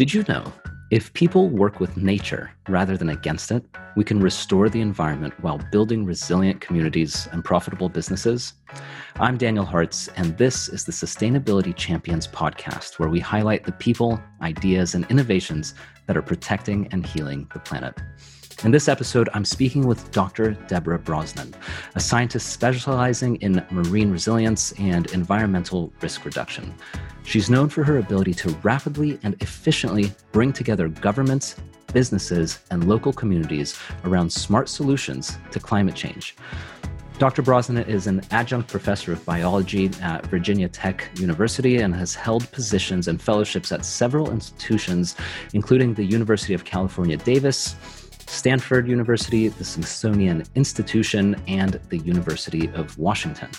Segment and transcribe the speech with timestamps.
[0.00, 0.50] Did you know
[0.90, 3.62] if people work with nature rather than against it,
[3.96, 8.54] we can restore the environment while building resilient communities and profitable businesses?
[9.16, 14.18] I'm Daniel Hartz, and this is the Sustainability Champions podcast, where we highlight the people,
[14.40, 15.74] ideas, and innovations
[16.06, 18.00] that are protecting and healing the planet.
[18.62, 20.50] In this episode, I'm speaking with Dr.
[20.50, 21.54] Deborah Brosnan,
[21.94, 26.74] a scientist specializing in marine resilience and environmental risk reduction.
[27.24, 31.56] She's known for her ability to rapidly and efficiently bring together governments,
[31.94, 36.36] businesses, and local communities around smart solutions to climate change.
[37.18, 37.40] Dr.
[37.40, 43.08] Brosnan is an adjunct professor of biology at Virginia Tech University and has held positions
[43.08, 45.16] and fellowships at several institutions,
[45.54, 47.76] including the University of California, Davis,
[48.30, 53.50] Stanford University, the Smithsonian Institution, and the University of Washington.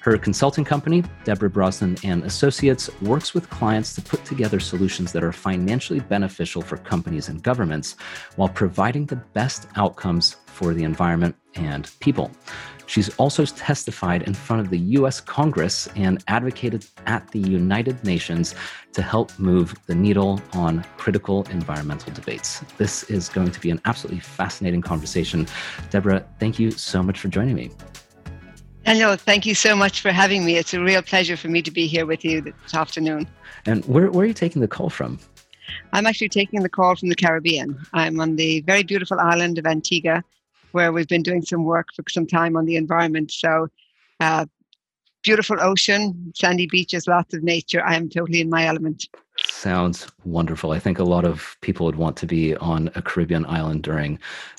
[0.00, 5.22] Her consulting company, Deborah Brosnan and Associates, works with clients to put together solutions that
[5.22, 7.96] are financially beneficial for companies and governments
[8.34, 12.30] while providing the best outcomes for the environment and people.
[12.86, 18.54] She's also testified in front of the US Congress and advocated at the United Nations
[18.92, 22.60] to help move the needle on critical environmental debates.
[22.78, 25.46] This is going to be an absolutely fascinating conversation.
[25.90, 27.70] Deborah, thank you so much for joining me.
[28.86, 30.56] Hello, thank you so much for having me.
[30.56, 33.26] It's a real pleasure for me to be here with you this afternoon.
[33.66, 35.18] And where, where are you taking the call from?
[35.92, 37.84] I'm actually taking the call from the Caribbean.
[37.92, 40.22] I'm on the very beautiful island of Antigua
[40.72, 43.30] where we've been doing some work for some time on the environment.
[43.30, 43.68] So,
[44.20, 44.46] uh,
[45.22, 47.84] beautiful ocean, sandy beaches, lots of nature.
[47.84, 49.08] I am totally in my element.
[49.38, 50.70] Sounds wonderful.
[50.70, 54.18] I think a lot of people would want to be on a Caribbean island during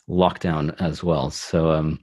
[0.09, 1.31] lockdown as well.
[1.31, 1.99] So, um,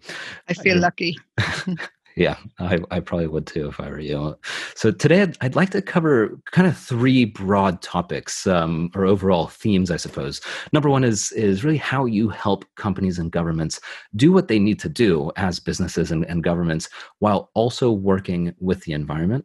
[0.49, 1.19] I feel I, lucky.
[2.17, 4.39] Yeah, I, I probably would too if I were you.
[4.77, 9.49] So today I'd, I'd like to cover kind of three broad topics um, or overall
[9.49, 10.41] themes, I suppose.
[10.73, 13.81] Number one is is really how you help companies and governments
[14.15, 16.89] do what they need to do as businesses and, and governments
[17.19, 19.45] while also working with the environment.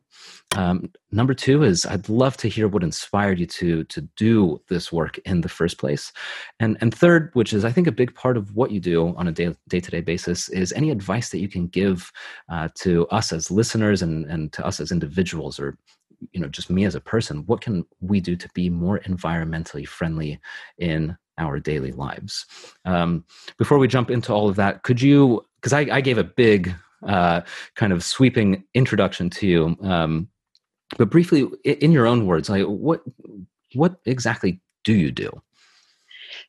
[0.56, 4.92] Um, number two is I'd love to hear what inspired you to to do this
[4.92, 6.12] work in the first place,
[6.60, 9.28] and and third, which is I think a big part of what you do on
[9.28, 12.12] a day day to day basis, is any advice that you can give
[12.50, 15.78] uh, to us as listeners and and to us as individuals, or
[16.32, 17.46] you know just me as a person.
[17.46, 20.40] What can we do to be more environmentally friendly
[20.80, 22.48] in our daily lives?
[22.86, 23.24] Um,
[23.60, 25.46] before we jump into all of that, could you?
[25.62, 26.74] Because I, I gave a big
[27.08, 27.42] uh,
[27.76, 29.78] kind of sweeping introduction to you.
[29.84, 30.28] Um,
[30.98, 33.02] but briefly, in your own words, like what
[33.74, 35.30] what exactly do you do?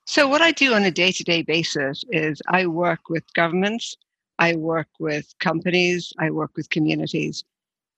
[0.06, 3.96] So what I do on a day-to-day basis is I work with governments,
[4.38, 7.44] I work with companies, I work with communities,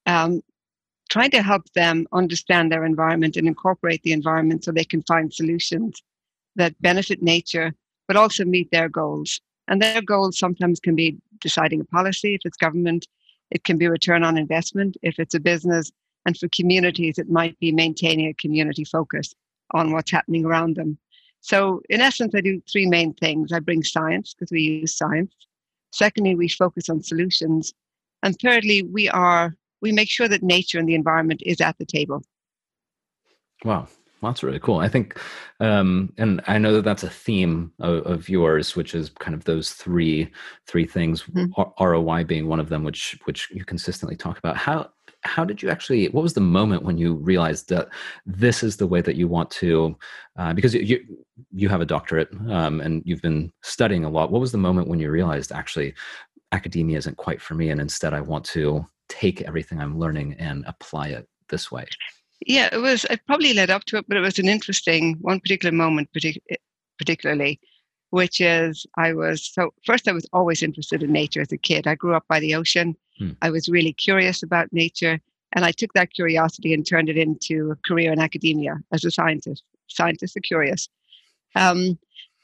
[0.05, 0.41] um,
[1.09, 5.33] trying to help them understand their environment and incorporate the environment so they can find
[5.33, 6.01] solutions
[6.55, 7.73] that benefit nature,
[8.07, 9.41] but also meet their goals.
[9.67, 13.07] And their goals sometimes can be deciding a policy if it's government,
[13.51, 15.91] it can be return on investment if it's a business,
[16.25, 19.33] and for communities, it might be maintaining a community focus
[19.71, 20.97] on what's happening around them.
[21.41, 23.51] So, in essence, I do three main things.
[23.51, 25.33] I bring science because we use science.
[25.91, 27.73] Secondly, we focus on solutions.
[28.23, 31.85] And thirdly, we are we make sure that nature and the environment is at the
[31.85, 32.23] table.
[33.65, 33.89] Wow,
[34.21, 34.79] that's really cool.
[34.79, 35.19] I think,
[35.59, 39.43] um, and I know that that's a theme of, of, yours, which is kind of
[39.43, 40.31] those three
[40.67, 41.23] three things.
[41.23, 41.83] Mm-hmm.
[41.83, 44.55] ROI being one of them, which which you consistently talk about.
[44.55, 44.89] How
[45.25, 47.89] how did you actually what was the moment when you realized that
[48.25, 49.97] this is the way that you want to
[50.37, 50.99] uh, because you
[51.51, 54.31] you have a doctorate um, and you've been studying a lot.
[54.31, 55.93] What was the moment when you realized actually
[56.53, 60.63] academia isn't quite for me and instead i want to take everything i'm learning and
[60.67, 61.85] apply it this way
[62.45, 65.39] yeah it was it probably led up to it but it was an interesting one
[65.39, 66.41] particular moment partic-
[66.97, 67.59] particularly
[68.17, 71.87] which is i was so first i was always interested in nature as a kid
[71.87, 73.31] i grew up by the ocean Hmm.
[73.41, 75.19] I was really curious about nature,
[75.53, 79.11] and I took that curiosity and turned it into a career in academia as a
[79.11, 79.63] scientist.
[79.87, 80.89] Scientists are curious.
[81.55, 81.99] Um,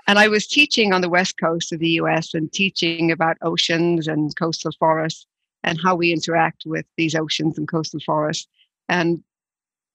[0.08, 4.08] and I was teaching on the west coast of the US and teaching about oceans
[4.08, 5.26] and coastal forests
[5.64, 8.48] and how we interact with these oceans and coastal forests.
[8.88, 9.24] And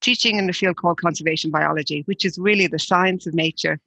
[0.00, 3.80] teaching in the field called conservation biology, which is really the science of nature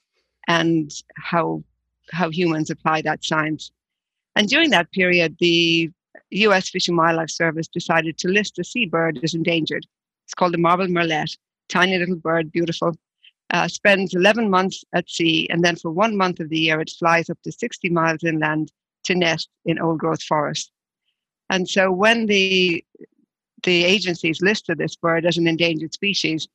[0.47, 1.63] and how
[2.11, 3.71] how humans apply that science.
[4.35, 5.91] And during that period, the
[6.31, 9.85] US Fish and Wildlife Service decided to list a seabird as endangered.
[10.25, 11.37] It's called the marbled murrelet,
[11.69, 12.97] tiny little bird, beautiful.
[13.49, 16.91] Uh, spends 11 months at sea, and then for one month of the year, it
[16.99, 18.71] flies up to 60 miles inland
[19.05, 20.69] to nest in old growth forests.
[21.49, 22.83] And so when the
[23.63, 26.47] the agencies listed this bird as an endangered species,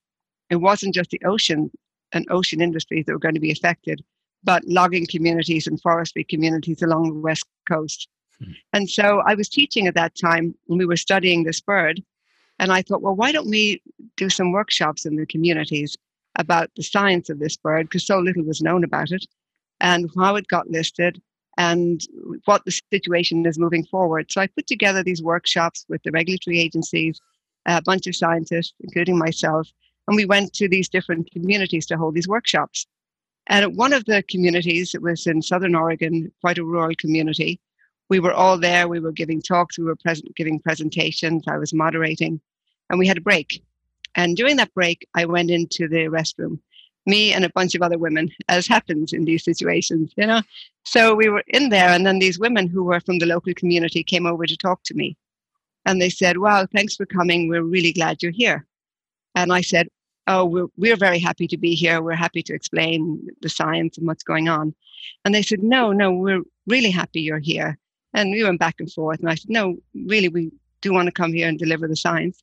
[0.51, 1.71] it wasn't just the ocean
[2.13, 4.05] and ocean industries that were going to be affected,
[4.45, 8.09] but logging communities and forestry communities along the west coast.
[8.39, 8.53] Hmm.
[8.73, 12.03] And so I was teaching at that time when we were studying this bird.
[12.59, 13.83] And I thought, well, why don't we
[14.17, 15.97] do some workshops in the communities
[16.37, 19.27] about the science of this bird, because so little was known about it,
[19.81, 21.21] and how it got listed,
[21.59, 22.03] and
[22.45, 24.31] what the situation is moving forward.
[24.31, 27.21] So I put together these workshops with the regulatory agencies,
[27.67, 29.69] a bunch of scientists, including myself,
[30.09, 32.87] and we went to these different communities to hold these workshops.
[33.49, 37.61] And one of the communities, it was in Southern Oregon, quite a rural community.
[38.09, 38.89] We were all there.
[38.89, 39.79] We were giving talks.
[39.79, 41.45] We were present, giving presentations.
[41.49, 42.41] I was moderating,
[42.89, 43.63] and we had a break.
[44.15, 46.59] And during that break, I went into the restroom
[47.07, 50.43] me and a bunch of other women, as happens in these situations, you know.
[50.85, 54.03] So we were in there, and then these women who were from the local community
[54.03, 55.17] came over to talk to me.
[55.85, 57.49] And they said, "Wow, thanks for coming.
[57.49, 58.67] We're really glad you're here.
[59.35, 59.89] And I said,
[60.27, 62.01] Oh, we're, we're very happy to be here.
[62.01, 64.75] We're happy to explain the science and what's going on.
[65.25, 67.79] And they said, No, no, we're really happy you're here.
[68.15, 69.21] And we went back and forth.
[69.21, 72.43] And I said, No, really, we do want to come here and deliver the science.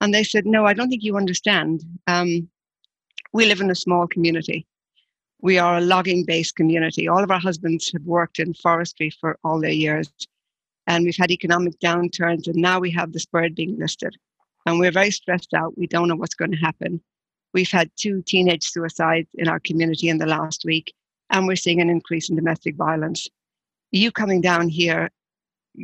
[0.00, 1.84] And they said, No, I don't think you understand.
[2.06, 2.48] Um,
[3.32, 4.66] we live in a small community.
[5.40, 7.08] We are a logging based community.
[7.08, 10.08] All of our husbands have worked in forestry for all their years.
[10.86, 14.16] And we've had economic downturns, and now we have this bird being listed.
[14.66, 15.78] And we're very stressed out.
[15.78, 17.00] We don't know what's going to happen.
[17.54, 20.92] We've had two teenage suicides in our community in the last week,
[21.30, 23.28] and we're seeing an increase in domestic violence.
[23.90, 25.10] You coming down here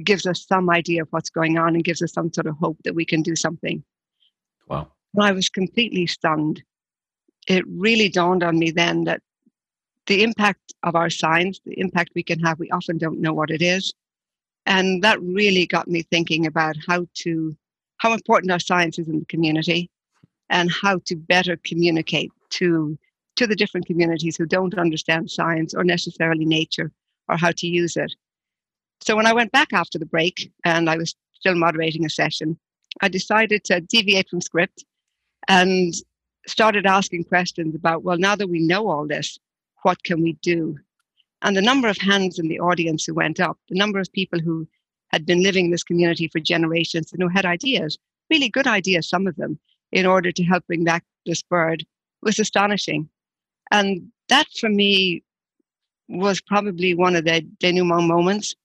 [0.05, 2.79] gives us some idea of what's going on and gives us some sort of hope
[2.85, 3.83] that we can do something.
[4.69, 4.89] Wow.
[5.19, 6.63] I was completely stunned
[7.49, 9.21] it really dawned on me then that
[10.07, 13.51] the impact of our signs, the impact we can have, we often don't know what
[13.51, 13.93] it is.
[14.67, 17.57] And that really got me thinking about how to,
[18.05, 19.91] how important our science is in the community
[20.51, 22.99] and how to better communicate to,
[23.35, 26.93] to the different communities who don't understand science or necessarily nature
[27.31, 28.13] or how to use it.
[29.01, 32.59] So when I went back after the break and I was still moderating a session,
[33.01, 34.85] I decided to deviate from script
[35.49, 35.95] and
[36.47, 39.39] started asking questions about, well, now that we know all this,
[39.81, 40.77] what can we do?
[41.41, 44.41] And the number of hands in the audience who went up, the number of people
[44.41, 44.69] who
[45.15, 47.97] had been living in this community for generations and who had ideas,
[48.31, 49.57] really good ideas, some of them,
[49.93, 51.87] in order to help bring back this bird,
[52.23, 53.09] was astonishing.
[53.71, 55.23] And that for me
[56.09, 58.57] was probably one of the denouement moments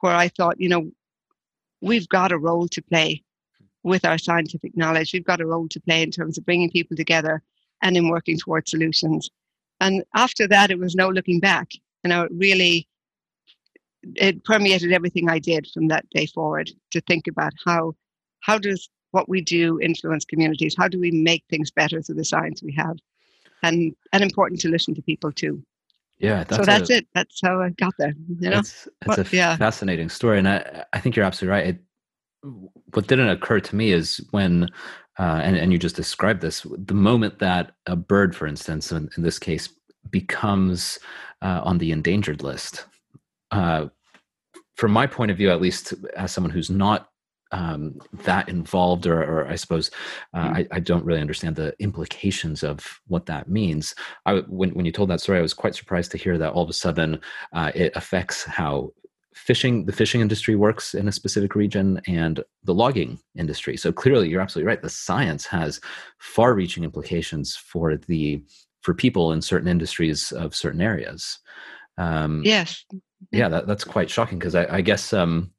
[0.00, 0.90] where I thought, you know,
[1.82, 3.22] we've got a role to play
[3.82, 5.12] with our scientific knowledge.
[5.12, 7.42] We've got a role to play in terms of bringing people together
[7.82, 9.28] and in working towards solutions.
[9.78, 11.68] And after that, it was no looking back.
[12.02, 12.87] You know, it really
[14.02, 17.94] it permeated everything I did from that day forward to think about how
[18.40, 20.74] how does what we do influence communities?
[20.78, 22.96] How do we make things better through the science we have?
[23.62, 25.62] And and important to listen to people too.
[26.18, 27.06] Yeah, that's so that's a, it.
[27.14, 28.14] That's how I got there.
[28.40, 29.56] You know, it's, it's a yeah.
[29.56, 31.66] fascinating story, and I I think you're absolutely right.
[31.68, 31.78] It,
[32.94, 34.68] what didn't occur to me is when
[35.18, 39.08] uh, and, and you just described this the moment that a bird for instance in,
[39.16, 39.68] in this case
[40.10, 40.98] becomes
[41.42, 42.86] uh, on the endangered list
[43.50, 43.86] uh,
[44.76, 47.08] from my point of view at least as someone who's not
[47.50, 49.90] um, that involved or, or i suppose
[50.34, 50.56] uh, mm.
[50.56, 53.94] I, I, don't really understand the implications of what that means.
[54.26, 56.62] I, when, when you told that story i was quite surprised to hear that all
[56.62, 57.20] of a sudden
[57.54, 58.92] uh, it affects how
[59.38, 63.76] fishing the fishing industry works in a specific region and the logging industry.
[63.76, 64.82] So clearly you're absolutely right.
[64.82, 65.80] The science has
[66.18, 68.42] far reaching implications for the
[68.82, 71.38] for people in certain industries of certain areas.
[71.96, 72.84] Um, yes
[73.30, 75.50] yeah that, that's quite shocking because I, I, guess um,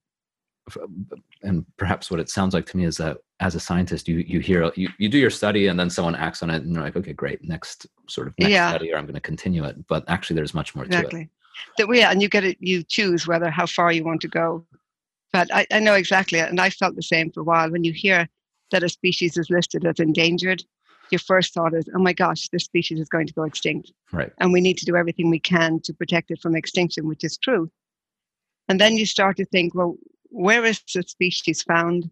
[1.44, 4.40] and perhaps what it sounds like to me is that as a scientist you you
[4.40, 6.96] hear you, you do your study and then someone acts on it and you're like
[6.96, 8.70] okay great next sort of next yeah.
[8.70, 11.12] study or i'm going to continue it but actually there's much more exactly.
[11.12, 11.30] to it
[11.78, 14.66] that we and you get it you choose whether how far you want to go
[15.32, 17.94] but I, I know exactly and i felt the same for a while when you
[17.94, 18.28] hear
[18.72, 20.64] that a species is listed as endangered
[21.12, 23.92] your first thought is oh my gosh this species is going to go extinct.
[24.12, 24.32] Right.
[24.40, 27.38] And we need to do everything we can to protect it from extinction which is
[27.38, 27.70] true.
[28.68, 29.96] And then you start to think well
[30.30, 32.10] where is the species found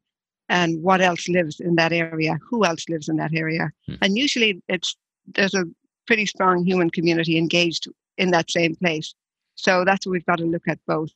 [0.50, 2.40] and what else lives in that area?
[2.50, 3.72] Who else lives in that area?
[3.88, 3.96] Hmm.
[4.02, 4.96] and usually it's
[5.36, 5.66] there's a
[6.06, 7.88] pretty strong human community engaged
[8.18, 9.14] in that same place.
[9.56, 11.12] So that's what we've got to look at both.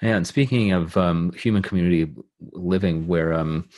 [0.00, 2.12] And speaking of um, human community
[2.52, 3.68] living where um,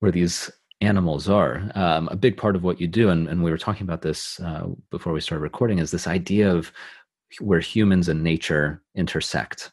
[0.00, 0.50] where these
[0.80, 3.82] animals are, um, a big part of what you do, and, and we were talking
[3.82, 6.72] about this uh, before we started recording, is this idea of
[7.40, 9.72] where humans and nature intersect.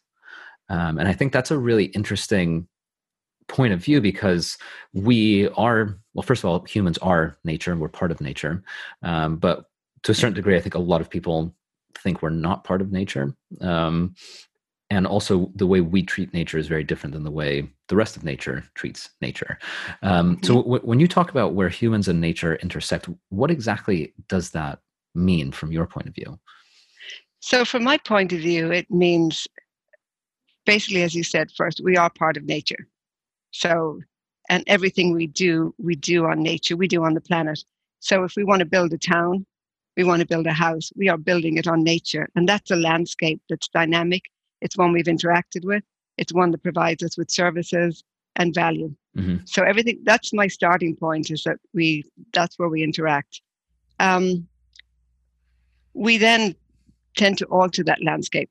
[0.69, 2.67] Um, and I think that's a really interesting
[3.47, 4.57] point of view because
[4.93, 8.63] we are well first of all humans are nature and we're part of nature
[9.03, 9.65] um, but
[10.05, 11.53] to a certain degree, I think a lot of people
[11.97, 13.35] think we're not part of nature.
[13.59, 14.13] Um,
[14.95, 18.15] and also, the way we treat nature is very different than the way the rest
[18.15, 19.59] of nature treats nature.
[20.01, 24.51] Um, so, w- when you talk about where humans and nature intersect, what exactly does
[24.51, 24.79] that
[25.13, 26.39] mean from your point of view?
[27.41, 29.47] So, from my point of view, it means
[30.65, 32.87] basically, as you said first, we are part of nature.
[33.51, 33.99] So,
[34.49, 37.61] and everything we do, we do on nature, we do on the planet.
[37.99, 39.45] So, if we want to build a town,
[39.97, 42.29] we want to build a house, we are building it on nature.
[42.33, 44.23] And that's a landscape that's dynamic.
[44.61, 45.83] It's one we've interacted with.
[46.17, 48.03] It's one that provides us with services
[48.35, 48.93] and value.
[49.17, 49.37] Mm-hmm.
[49.45, 53.41] So everything that's my starting point is that we that's where we interact.
[53.99, 54.47] Um,
[55.93, 56.55] we then
[57.15, 58.49] tend to alter that landscape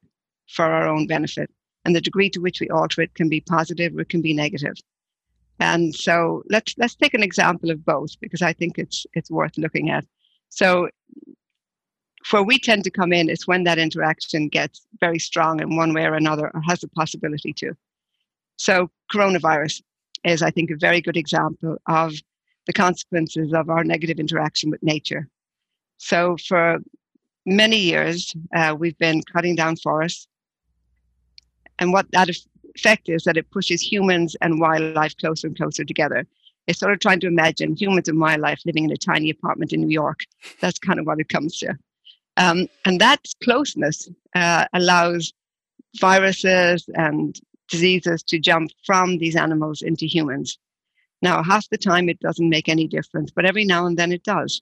[0.49, 1.51] for our own benefit.
[1.85, 4.33] And the degree to which we alter it can be positive or it can be
[4.33, 4.77] negative.
[5.61, 9.57] And so let's let's take an example of both because I think it's it's worth
[9.59, 10.05] looking at.
[10.49, 10.89] So
[12.31, 15.93] where we tend to come in is when that interaction gets very strong in one
[15.93, 17.75] way or another or has the possibility to.
[18.57, 19.83] So coronavirus
[20.25, 22.15] is, I think, a very good example of
[22.67, 25.29] the consequences of our negative interaction with nature.
[25.99, 26.79] So for
[27.45, 30.27] many years, uh, we've been cutting down forests.
[31.79, 32.31] And what that
[32.75, 36.27] effect is that it pushes humans and wildlife closer and closer together.
[36.67, 39.83] It's sort of trying to imagine humans and wildlife living in a tiny apartment in
[39.83, 40.21] New York.
[40.61, 41.77] That's kind of what it comes to.
[42.37, 45.33] Um, and that closeness uh, allows
[46.01, 47.39] viruses and
[47.69, 50.59] diseases to jump from these animals into humans.
[51.23, 54.25] Now, half the time it doesn't make any difference, but every now and then it
[54.25, 54.61] does.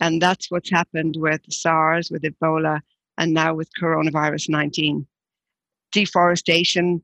[0.00, 2.80] And that's what's happened with SARS, with Ebola,
[3.16, 5.06] and now with coronavirus 19.
[5.90, 7.02] Deforestation,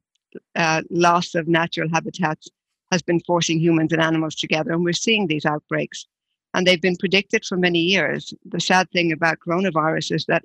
[0.54, 2.48] uh, loss of natural habitats
[2.92, 6.06] has been forcing humans and animals together, and we're seeing these outbreaks.
[6.54, 8.32] And they've been predicted for many years.
[8.46, 10.44] The sad thing about coronavirus is that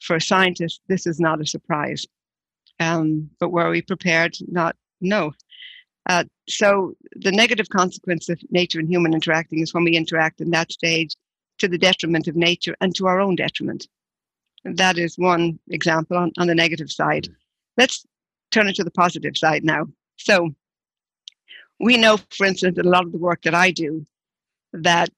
[0.00, 2.06] for scientists, this is not a surprise.
[2.78, 4.36] Um, but were we prepared?
[4.48, 5.32] Not, no.
[6.08, 10.50] Uh, so the negative consequence of nature and human interacting is when we interact in
[10.50, 11.14] that stage
[11.58, 13.86] to the detriment of nature and to our own detriment.
[14.64, 17.28] That is one example on, on the negative side.
[17.76, 18.06] Let's
[18.50, 19.86] turn it to the positive side now.
[20.16, 20.50] So
[21.78, 24.04] we know, for instance, that a lot of the work that I do,
[24.72, 25.10] that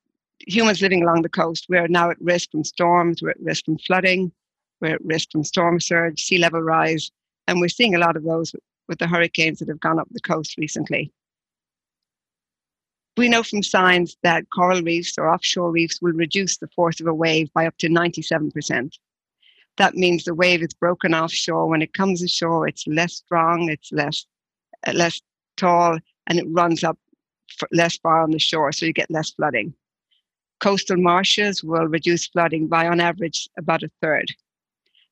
[0.47, 3.79] humans living along the coast, we're now at risk from storms, we're at risk from
[3.79, 4.33] flooding,
[4.81, 7.11] we're at risk from storm surge, sea level rise,
[7.47, 8.55] and we're seeing a lot of those
[8.89, 11.13] with the hurricanes that have gone up the coast recently.
[13.17, 17.07] We know from science that coral reefs or offshore reefs will reduce the force of
[17.07, 18.95] a wave by up to 97%.
[19.77, 21.67] That means the wave is broken offshore.
[21.69, 24.27] When it comes ashore, it's less strong, it's less,
[24.93, 25.21] less
[25.57, 26.99] tall, and it runs up
[27.71, 29.75] less far on the shore, so you get less flooding.
[30.63, 34.29] Coastal marshes will reduce flooding by, on average, about a third.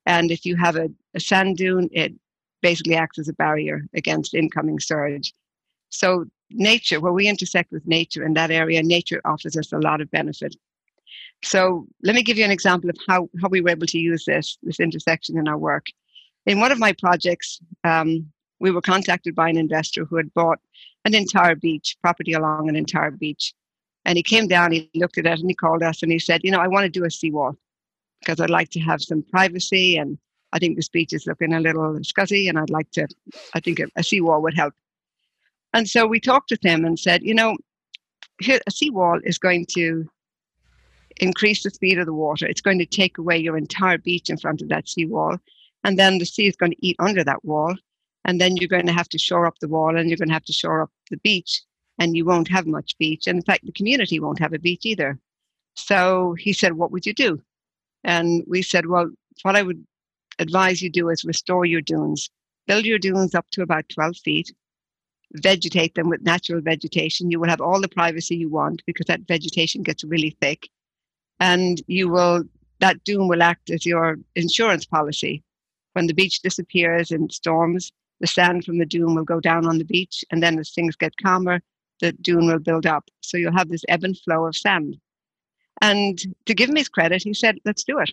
[0.07, 2.13] And if you have a, a sand dune, it
[2.63, 5.35] basically acts as a barrier against incoming surge.
[5.91, 10.01] So nature, where we intersect with nature in that area, nature offers us a lot
[10.01, 10.55] of benefit.
[11.43, 14.25] So let me give you an example of how, how we were able to use
[14.25, 15.87] this, this intersection in our work.
[16.47, 18.31] In one of my projects, um,
[18.61, 20.61] we were contacted by an investor who had bought
[21.05, 23.53] an entire beach, property along an entire beach.
[24.05, 26.41] And he came down, he looked at it, and he called us and he said,
[26.43, 27.57] You know, I want to do a seawall
[28.21, 29.97] because I'd like to have some privacy.
[29.97, 30.19] And
[30.53, 33.07] I think this beach is looking a little scuzzy, and I'd like to,
[33.55, 34.75] I think a, a seawall would help.
[35.73, 37.57] And so we talked with him and said, You know,
[38.41, 40.09] here, a seawall is going to
[41.19, 42.47] increase the speed of the water.
[42.47, 45.37] It's going to take away your entire beach in front of that seawall.
[45.85, 47.75] And then the sea is going to eat under that wall.
[48.25, 50.35] And then you're going to have to shore up the wall and you're going to
[50.35, 51.63] have to shore up the beach.
[52.01, 53.29] And you won't have much beach.
[53.29, 55.19] And in fact, the community won't have a beach either.
[55.75, 57.41] So he said, What would you do?
[58.03, 59.11] And we said, Well,
[59.43, 59.87] what I would
[60.41, 62.29] advise you do is restore your dunes.
[62.67, 64.53] Build your dunes up to about 12 feet
[65.35, 67.31] vegetate them with natural vegetation.
[67.31, 70.69] You will have all the privacy you want because that vegetation gets really thick
[71.41, 72.45] and you will
[72.81, 75.43] that dune will act as your insurance policy.
[75.93, 79.79] When the beach disappears in storms, the sand from the dune will go down on
[79.79, 81.61] the beach, and then as things get calmer,
[82.01, 83.09] the dune will build up.
[83.21, 84.99] So you'll have this ebb and flow of sand.
[85.81, 88.13] And to give him his credit, he said, "Let's do it."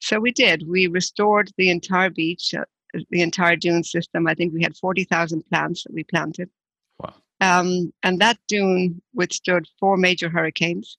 [0.00, 0.68] So we did.
[0.68, 2.64] We restored the entire beach, uh,
[3.10, 4.26] the entire dune system.
[4.26, 6.50] I think we had forty thousand plants that we planted.
[6.98, 7.14] Wow!
[7.40, 10.96] Um, and that dune withstood four major hurricanes.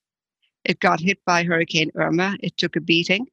[0.64, 2.36] It got hit by Hurricane Irma.
[2.40, 3.26] It took a beating,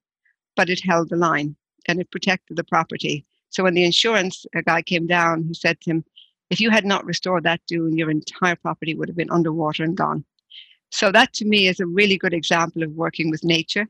[0.56, 1.56] but it held the line
[1.88, 3.26] and it protected the property.
[3.50, 6.06] So when the insurance guy came down, he said to him,
[6.50, 9.98] if you had not restored that dune, your entire property would have been underwater and
[9.98, 10.24] gone.
[10.92, 13.88] So that to me is a really good example of working with nature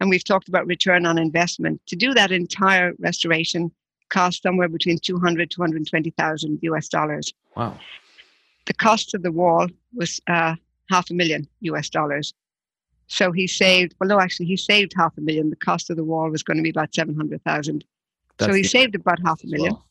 [0.00, 1.80] and we've talked about return on investment.
[1.86, 3.70] To do that entire restoration
[4.08, 7.32] cost somewhere between 200 to 120,000 US dollars.
[7.56, 7.78] Wow.
[8.66, 10.56] The cost of the wall was uh,
[10.90, 12.34] half a million US dollars.
[13.08, 15.50] So he saved, well, no, actually, he saved half a million.
[15.50, 17.84] The cost of the wall was going to be about 700,000.
[18.40, 19.72] So he saved about half a million.
[19.72, 19.86] Well.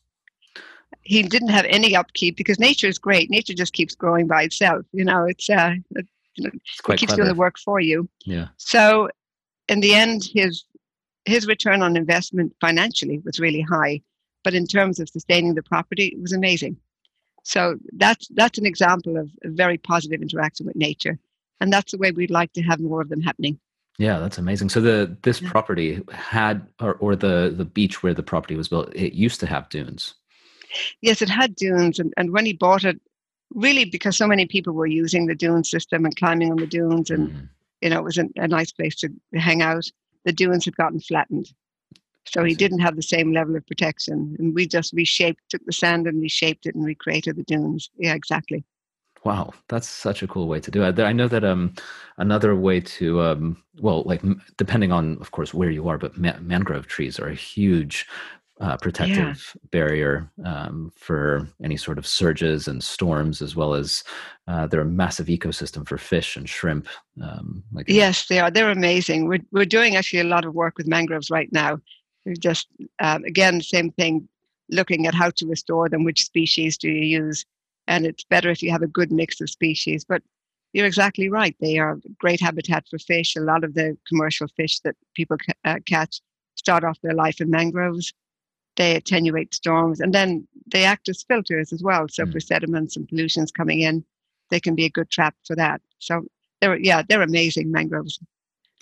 [1.06, 3.30] He didn't have any upkeep because nature is great.
[3.30, 4.84] Nature just keeps growing by itself.
[4.92, 7.16] You know, it's, uh, it, it keeps clever.
[7.16, 8.08] doing the work for you.
[8.24, 8.48] Yeah.
[8.56, 9.08] So
[9.68, 10.64] in the end, his
[11.24, 14.00] his return on investment financially was really high,
[14.44, 16.76] but in terms of sustaining the property, it was amazing.
[17.42, 21.18] So that's that's an example of a very positive interaction with nature,
[21.60, 23.58] and that's the way we'd like to have more of them happening.
[23.98, 24.68] Yeah, that's amazing.
[24.68, 25.50] So the this yeah.
[25.50, 29.46] property had, or, or the the beach where the property was built, it used to
[29.46, 30.14] have dunes.
[31.00, 33.00] Yes, it had dunes, and, and when he bought it,
[33.54, 37.10] really because so many people were using the dune system and climbing on the dunes,
[37.10, 37.48] and mm.
[37.80, 39.90] you know it was a, a nice place to hang out.
[40.24, 41.52] The dunes had gotten flattened,
[42.24, 45.72] so he didn't have the same level of protection, and we just reshaped, took the
[45.72, 47.90] sand and reshaped it and recreated the dunes.
[47.96, 48.64] Yeah, exactly.
[49.24, 51.00] Wow, that's such a cool way to do it.
[51.00, 51.74] I know that um,
[52.16, 54.22] another way to um, well, like
[54.56, 58.06] depending on, of course, where you are, but ma- mangrove trees are a huge
[58.60, 59.68] uh, protective yeah.
[59.70, 64.02] barrier um, for any sort of surges and storms, as well as
[64.48, 66.88] uh, they're a massive ecosystem for fish and shrimp.
[67.22, 68.50] Um, like yes, they are.
[68.50, 69.28] They're amazing.
[69.28, 71.78] We're we're doing actually a lot of work with mangroves right now.
[72.24, 72.68] We're just
[73.00, 74.28] um, again, same thing,
[74.70, 76.04] looking at how to restore them.
[76.04, 77.44] Which species do you use?
[77.86, 80.04] and it's better if you have a good mix of species.
[80.04, 80.22] But
[80.72, 81.56] you're exactly right.
[81.60, 83.36] They are great habitat for fish.
[83.36, 86.20] A lot of the commercial fish that people uh, catch
[86.56, 88.12] start off their life in mangroves.
[88.76, 92.06] They attenuate storms and then they act as filters as well.
[92.08, 92.32] So mm.
[92.32, 94.04] for sediments and pollutions coming in,
[94.50, 95.80] they can be a good trap for that.
[95.98, 96.26] So
[96.60, 98.18] they're yeah, they're amazing mangroves.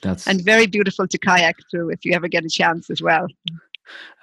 [0.03, 3.27] That's and very beautiful to kayak through if you ever get a chance as well.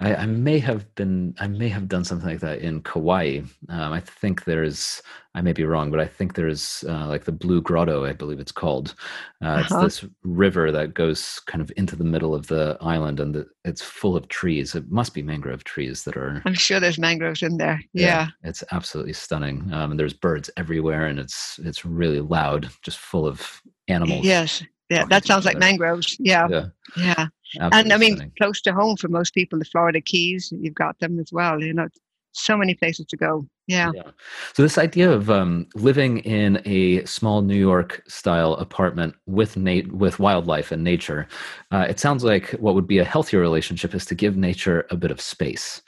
[0.00, 3.42] I, I, may have been, I may have done something like that in Kauai.
[3.68, 5.02] Um, I think there's,
[5.34, 8.40] I may be wrong, but I think there's uh, like the Blue Grotto, I believe
[8.40, 8.94] it's called.
[9.42, 9.84] Uh, uh-huh.
[9.86, 13.46] It's this river that goes kind of into the middle of the island, and the,
[13.64, 14.74] it's full of trees.
[14.74, 16.42] It must be mangrove trees that are.
[16.44, 17.82] I'm sure there's mangroves in there.
[17.94, 19.72] Yeah, yeah it's absolutely stunning.
[19.72, 24.24] Um, and there's birds everywhere, and it's it's really loud, just full of animals.
[24.24, 26.16] Yes, yeah, that sounds like mangroves.
[26.18, 26.66] Yeah, yeah.
[26.96, 27.26] yeah.
[27.58, 31.18] and I mean, close to home for most people, the Florida Keys, you've got them
[31.18, 31.62] as well.
[31.62, 31.88] You know,
[32.32, 33.46] so many places to go.
[33.66, 33.92] Yeah.
[33.94, 34.10] yeah.
[34.54, 39.92] So this idea of um, living in a small New York style apartment with nat-
[39.92, 41.28] with wildlife and nature,
[41.70, 44.96] uh, it sounds like what would be a healthier relationship is to give nature a
[44.96, 45.82] bit of space.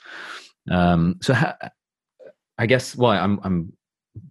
[0.71, 1.57] Um, so ha-
[2.57, 3.73] I guess well, I'm I'm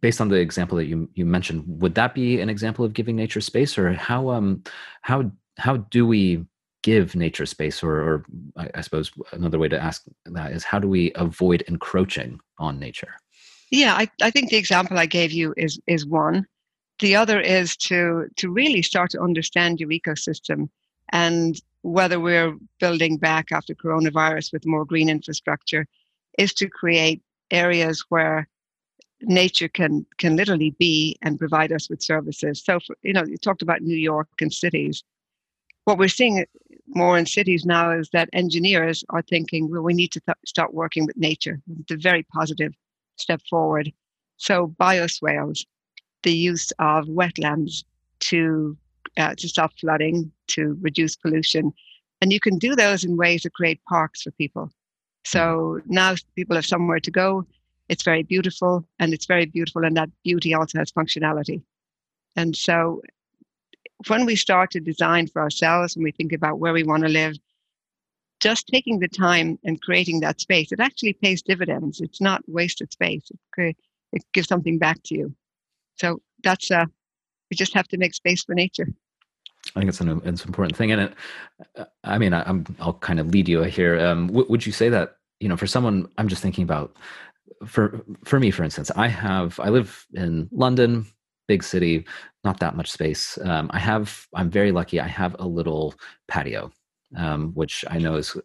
[0.00, 3.16] based on the example that you you mentioned, would that be an example of giving
[3.16, 4.62] nature space, or how um
[5.02, 6.44] how how do we
[6.82, 8.24] give nature space, or, or
[8.56, 13.14] I, suppose another way to ask that is how do we avoid encroaching on nature?
[13.70, 16.46] Yeah, I, I think the example I gave you is is one.
[17.00, 20.68] The other is to to really start to understand your ecosystem
[21.12, 25.86] and whether we're building back after coronavirus with more green infrastructure
[26.38, 28.48] is to create areas where
[29.28, 32.62] nature can can literally be and provide us with services.
[32.64, 35.02] So, for, you know, you talked about New York and cities.
[35.84, 36.44] What we're seeing
[36.86, 40.72] more in cities now is that engineers are thinking, well, we need to th- start
[40.72, 41.60] working with nature.
[41.80, 42.72] It's a very positive
[43.16, 43.92] step forward.
[44.36, 45.64] So, bioswales,
[46.22, 47.84] the use of wetlands
[48.20, 48.76] to
[49.16, 51.72] uh, to stop flooding, to reduce pollution,
[52.20, 54.70] and you can do those in ways to create parks for people.
[55.24, 57.46] So now people have somewhere to go
[57.88, 61.62] it's very beautiful and it's very beautiful and that beauty also has functionality.
[62.36, 63.02] And so
[64.08, 67.08] when we start to design for ourselves and we think about where we want to
[67.08, 67.36] live
[68.40, 72.00] just taking the time and creating that space it actually pays dividends.
[72.00, 73.30] It's not wasted space.
[73.56, 73.76] It,
[74.12, 75.34] it gives something back to you.
[75.96, 76.86] So that's uh
[77.50, 78.88] we just have to make space for nature.
[79.74, 81.14] I think it's an it's an important thing, and it,
[81.76, 83.98] uh, I mean, I, am I'll kind of lead you here.
[83.98, 86.96] Um, w- would you say that you know, for someone, I'm just thinking about
[87.66, 91.06] for for me, for instance, I have I live in London,
[91.48, 92.06] big city,
[92.44, 93.38] not that much space.
[93.42, 95.00] Um, I have I'm very lucky.
[95.00, 95.94] I have a little
[96.28, 96.70] patio,
[97.16, 98.36] um, which I know is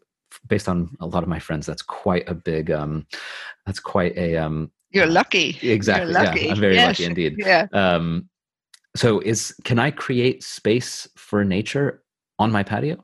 [0.47, 1.65] based on a lot of my friends.
[1.65, 2.71] That's quite a big.
[2.71, 3.05] Um,
[3.65, 4.37] that's quite a.
[4.37, 5.57] Um, You're lucky.
[5.61, 6.11] Exactly.
[6.11, 6.45] You're lucky.
[6.45, 6.87] Yeah, I'm very yes.
[6.87, 7.35] lucky indeed.
[7.37, 7.67] Yeah.
[7.73, 8.29] Um,
[8.95, 12.03] so is can I create space for nature
[12.37, 13.03] on my patio?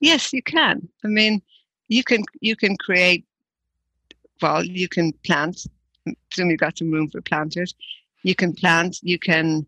[0.00, 0.88] Yes, you can.
[1.04, 1.42] I mean,
[1.88, 3.24] you can you can create
[4.40, 5.66] well, you can plant.
[6.30, 7.74] Presume you've got some room for planters.
[8.22, 8.98] You can plant.
[9.02, 9.66] You can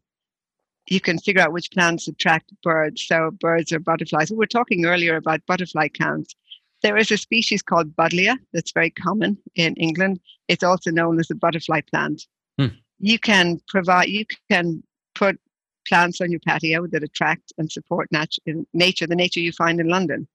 [0.89, 3.07] you can figure out which plants attract birds.
[3.07, 4.31] So birds or butterflies.
[4.31, 6.35] We were talking earlier about butterfly counts.
[6.83, 10.19] There is a species called Buddleia that's very common in England.
[10.49, 12.27] It's also known as the butterfly plant.
[12.59, 12.75] Hmm.
[12.99, 14.83] You can provide, you can
[15.15, 15.39] put
[15.87, 18.37] plants on your patio that attract and support nat-
[18.73, 20.27] nature, the nature you find in London.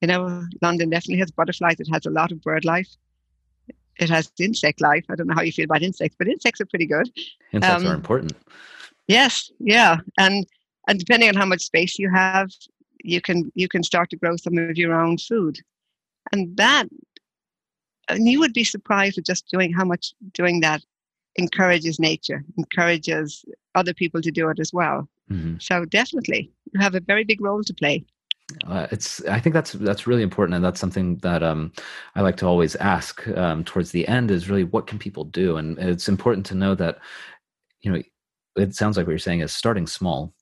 [0.00, 1.76] You know, London definitely has butterflies.
[1.78, 2.88] It has a lot of bird life.
[3.98, 5.04] It has insect life.
[5.10, 7.10] I don't know how you feel about insects, but insects are pretty good.
[7.52, 8.32] Insects um, are important.
[9.08, 10.46] Yes, yeah, and
[10.88, 12.50] and depending on how much space you have,
[13.04, 15.58] you can you can start to grow some of your own food,
[16.32, 16.88] and that,
[18.08, 20.82] and you would be surprised at just doing how much doing that
[21.36, 25.08] encourages nature, encourages other people to do it as well.
[25.30, 25.56] Mm-hmm.
[25.60, 28.04] So definitely, you have a very big role to play.
[28.66, 31.72] Uh, it's i think that's that's really important and that's something that um,
[32.16, 35.56] i like to always ask um, towards the end is really what can people do
[35.56, 36.98] and it's important to know that
[37.80, 38.02] you know
[38.56, 40.34] it sounds like what you're saying is starting small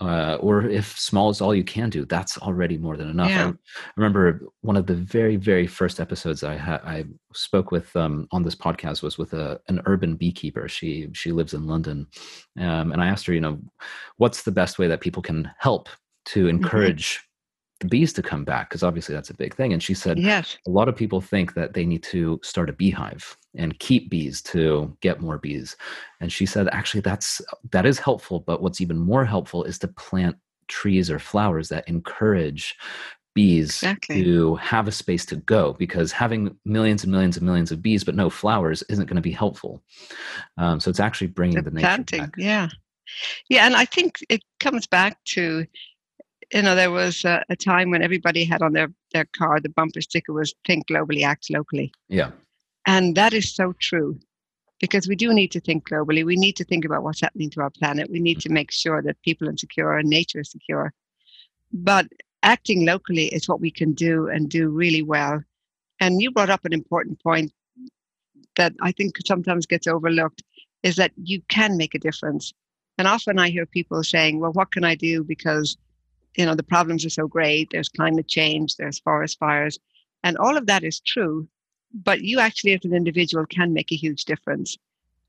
[0.00, 3.30] uh, or if small is all you can do, that's already more than enough.
[3.30, 3.48] Yeah.
[3.48, 8.28] I, remember one of the very, very first episodes I had, I spoke with um,
[8.32, 10.68] on this podcast was with a, an urban beekeeper.
[10.68, 12.06] She she lives in London,
[12.58, 13.58] um, and I asked her, you know,
[14.16, 15.88] what's the best way that people can help
[16.26, 16.48] to mm-hmm.
[16.50, 17.26] encourage mm-hmm
[17.80, 20.56] the bees to come back because obviously that's a big thing and she said yes
[20.66, 24.40] a lot of people think that they need to start a beehive and keep bees
[24.40, 25.76] to get more bees
[26.20, 27.40] and she said actually that's
[27.70, 30.36] that is helpful but what's even more helpful is to plant
[30.68, 32.76] trees or flowers that encourage
[33.34, 34.22] bees exactly.
[34.22, 38.04] to have a space to go because having millions and millions and millions of bees
[38.04, 39.82] but no flowers isn't going to be helpful
[40.58, 42.34] um, so it's actually bringing the, the nature planting, back.
[42.36, 42.68] yeah
[43.48, 45.64] yeah and i think it comes back to
[46.52, 49.68] you know, there was a, a, time when everybody had on their, their car the
[49.68, 51.92] bumper sticker was think globally, act locally.
[52.08, 52.30] Yeah.
[52.86, 54.18] And that is so true
[54.80, 56.24] because we do need to think globally.
[56.24, 58.10] We need to think about what's happening to our planet.
[58.10, 60.92] We need to make sure that people are secure and nature is secure.
[61.72, 62.08] But
[62.42, 65.42] acting locally is what we can do and do really well.
[66.00, 67.52] And you brought up an important point
[68.56, 70.42] that I think sometimes gets overlooked
[70.82, 72.52] is that you can make a difference.
[72.98, 75.22] And often I hear people saying, well, what can I do?
[75.22, 75.76] Because
[76.36, 79.78] you know the problems are so great there's climate change there's forest fires
[80.22, 81.48] and all of that is true
[81.92, 84.76] but you actually as an individual can make a huge difference.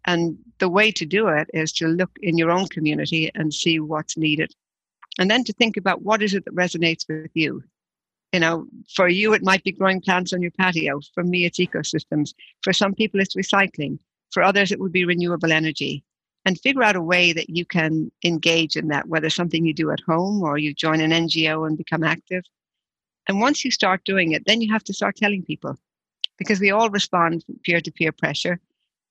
[0.06, 3.80] And the way to do it is to look in your own community and see
[3.80, 4.54] what's needed.
[5.20, 7.64] And then to think about what is it that resonates with you.
[8.32, 11.60] You know for you it might be growing plants on your patio for me it's
[11.60, 14.00] ecosystems for some people it's recycling
[14.32, 16.02] for others it would be renewable energy
[16.45, 19.91] and figure out a way that you can engage in that, whether something you do
[19.91, 22.43] at home or you join an NGO and become active.
[23.27, 25.77] And once you start doing it, then you have to start telling people
[26.38, 28.60] because we all respond peer to peer pressure.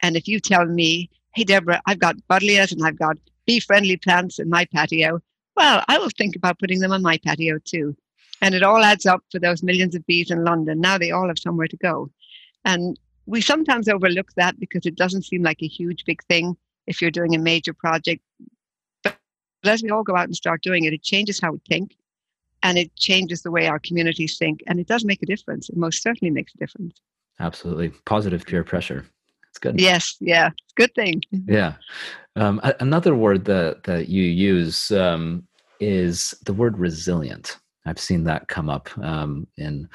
[0.03, 3.97] And if you tell me, hey, Deborah, I've got Buddleias and I've got bee friendly
[3.97, 5.21] plants in my patio,
[5.57, 7.97] well, I will think about putting them on my patio too.
[8.43, 10.81] And it all adds up for those millions of bees in London.
[10.81, 12.11] Now they all have somewhere to go.
[12.65, 16.57] And we sometimes overlook that because it doesn't seem like a huge, big thing
[16.91, 18.21] if you're doing a major project.
[19.05, 19.17] But
[19.65, 21.97] as we all go out and start doing it, it changes how we think
[22.63, 24.63] and it changes the way our communities think.
[24.67, 25.71] And it does make a difference.
[25.71, 27.01] It most certainly makes a difference.
[27.39, 27.91] Absolutely.
[28.05, 29.07] Positive peer pressure.
[29.49, 29.81] It's good.
[29.81, 30.17] Yes.
[30.21, 30.49] Yeah.
[30.49, 31.23] It's a good thing.
[31.47, 31.75] Yeah.
[32.37, 35.47] Um, another word that, that you use um,
[35.79, 37.59] is the word resilient.
[37.87, 39.89] I've seen that come up um, in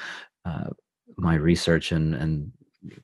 [0.44, 0.70] uh,
[1.16, 2.52] my research and, and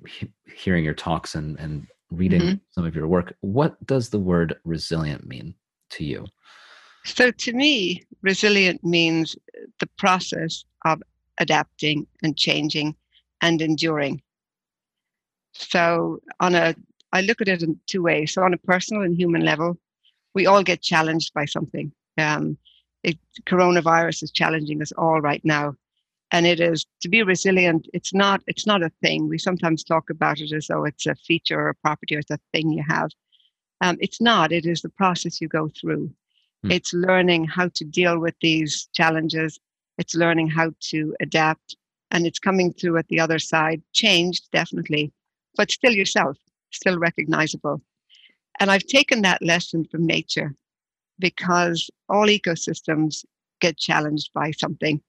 [0.07, 2.55] he- hearing your talks and, and reading mm-hmm.
[2.71, 3.35] some of your work.
[3.41, 5.55] What does the word resilient mean
[5.91, 6.27] to you?
[7.05, 9.37] So, to me, resilient means
[9.81, 11.03] the process of
[11.39, 12.95] adapting and changing
[13.41, 14.23] and enduring.
[15.53, 16.75] So, on a,
[17.13, 18.35] I look at it in two ways.
[18.35, 19.79] So, on a personal and human level,
[20.35, 21.93] we all get challenged by something.
[22.19, 22.57] Um,
[23.03, 25.75] it, coronavirus is challenging us all right now
[26.33, 29.29] and it is to be resilient it's not it's not a thing.
[29.29, 32.31] We sometimes talk about it as though it's a feature or a property or it's
[32.31, 33.11] a thing you have.
[33.81, 34.53] Um, it's not.
[34.53, 36.11] It is the process you go through.
[36.65, 36.73] Mm.
[36.73, 39.59] it's learning how to deal with these challenges.
[39.99, 41.77] It's learning how to adapt.
[42.13, 45.13] And it's coming through at the other side changed definitely
[45.57, 46.37] but still yourself
[46.71, 47.83] still recognizable.
[48.61, 50.55] And i've taken that lesson from nature
[51.19, 53.25] because all ecosystems
[53.61, 55.01] get challenged by something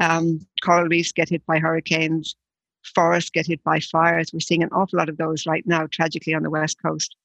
[0.00, 2.36] um, coral reefs get hit by hurricanes,
[2.82, 4.30] forests get hit by fires.
[4.32, 7.16] We're seeing an awful lot of those right now, tragically, on the West Coast.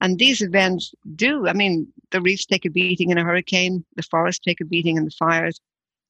[0.00, 4.02] And these events do, I mean, the reefs take a beating in a hurricane, the
[4.02, 5.60] forests take a beating in the fires,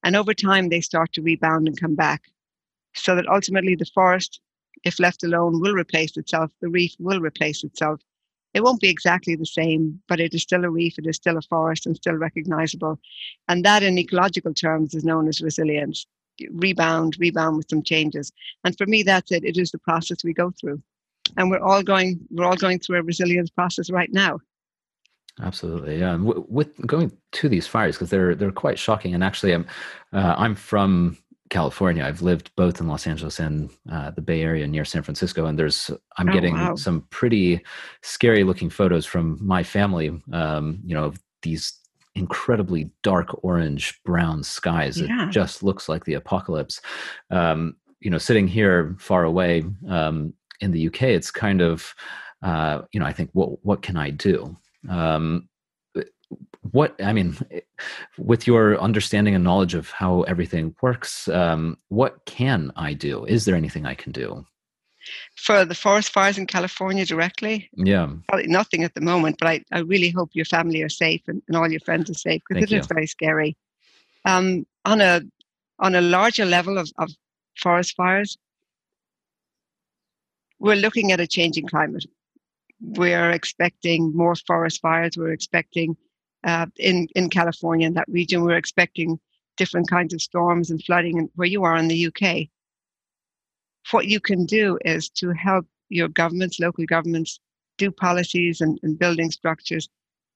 [0.03, 2.23] and over time they start to rebound and come back.
[2.95, 4.39] So that ultimately the forest,
[4.83, 8.01] if left alone, will replace itself, the reef will replace itself.
[8.55, 11.37] It won't be exactly the same, but it is still a reef, it is still
[11.37, 12.97] a forest, and still recognizable.
[13.49, 16.07] And that, in ecological terms, is known as resilience.
[16.51, 18.31] Rebound, rebound with some changes.
[18.63, 19.43] And for me, that's it.
[19.43, 20.81] It is the process we go through,
[21.35, 22.19] and we're all going.
[22.31, 24.39] We're all going through a resilience process right now.
[25.41, 26.15] Absolutely, yeah.
[26.15, 29.13] with going to these fires because they're they're quite shocking.
[29.13, 29.65] And actually, I'm
[30.13, 31.17] uh, I'm from
[31.49, 32.03] California.
[32.03, 35.59] I've lived both in Los Angeles and uh, the Bay Area near San Francisco, and
[35.59, 36.75] there's I'm oh, getting wow.
[36.75, 37.63] some pretty
[38.01, 40.19] scary looking photos from my family.
[40.31, 41.73] Um, you know, of these
[42.15, 44.99] incredibly dark orange brown skies.
[44.99, 45.27] Yeah.
[45.27, 46.81] It just looks like the apocalypse.
[47.29, 51.93] Um, you know, sitting here far away um, in the UK, it's kind of
[52.41, 54.55] uh, you know I think what what can I do?
[54.89, 55.49] Um,
[56.71, 57.37] what i mean
[58.17, 63.25] with your understanding and knowledge of how everything works um, what can i do?
[63.25, 64.45] Is there anything i can do?
[65.37, 67.69] For the forest fires in california directly?
[67.75, 68.09] Yeah.
[68.27, 71.41] Probably nothing at the moment but i, I really hope your family are safe and,
[71.47, 72.79] and all your friends are safe because it you.
[72.79, 73.57] is very scary.
[74.25, 75.21] Um, on a
[75.79, 77.11] on a larger level of, of
[77.55, 78.37] forest fires
[80.59, 82.05] we're looking at a changing climate.
[82.81, 85.97] We're expecting more forest fires we're expecting
[86.45, 88.43] uh, in in California in that region.
[88.43, 89.19] We're expecting
[89.57, 92.47] different kinds of storms and flooding, and where you are in the UK.
[93.91, 97.39] What you can do is to help your governments, local governments,
[97.77, 99.89] do policies and, and building structures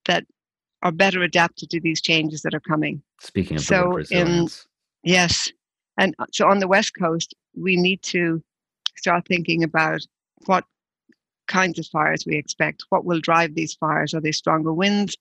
[0.06, 0.24] that
[0.82, 3.02] are better adapted to these changes that are coming.
[3.20, 4.48] Speaking of so in
[5.02, 5.52] yes,
[5.98, 8.42] and uh, so on the west coast, we need to
[8.96, 10.00] start thinking about
[10.46, 10.64] what
[11.48, 12.84] kinds of fires we expect.
[12.90, 14.14] What will drive these fires?
[14.14, 15.16] Are they stronger winds?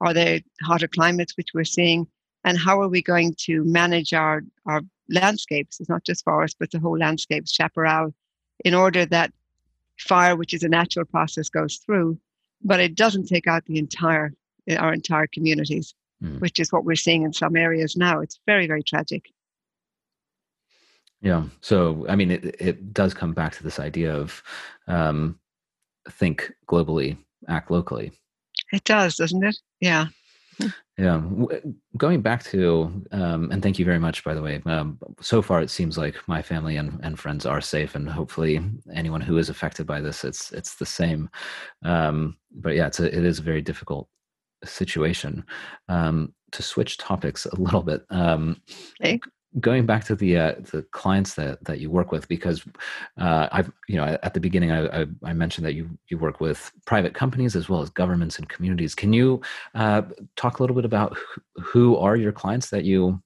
[0.00, 2.06] Are there hotter climates which we're seeing?
[2.44, 5.78] And how are we going to manage our, our landscapes?
[5.80, 8.14] It's not just forests, but the whole landscape, chaparral,
[8.64, 9.32] in order that
[9.98, 12.18] fire, which is a natural process, goes through,
[12.62, 14.32] but it doesn't take out the entire
[14.78, 16.40] our entire communities, mm.
[16.40, 18.20] which is what we're seeing in some areas now.
[18.20, 19.32] It's very, very tragic.
[21.22, 21.44] Yeah.
[21.60, 24.42] So, I mean, it, it does come back to this idea of
[24.86, 25.38] um,
[26.08, 27.16] think globally,
[27.48, 28.12] act locally.
[28.72, 29.56] It does, doesn't it?
[29.80, 30.06] Yeah.
[30.98, 31.22] Yeah.
[31.96, 34.60] Going back to, um, and thank you very much, by the way.
[34.66, 38.60] Um, so far, it seems like my family and, and friends are safe, and hopefully,
[38.92, 41.30] anyone who is affected by this, it's it's the same.
[41.82, 44.08] Um, but yeah, it's a, it is a very difficult
[44.62, 45.44] situation.
[45.88, 48.60] Um, to switch topics a little bit, um,
[49.00, 49.20] okay
[49.58, 52.64] going back to the uh, the clients that that you work with because
[53.18, 56.40] uh, I've you know at the beginning I, I, I, mentioned that you you work
[56.40, 58.94] with private companies as well as governments and communities.
[58.94, 59.40] Can you
[59.74, 60.02] uh,
[60.36, 61.16] talk a little bit about
[61.56, 63.20] who are your clients that you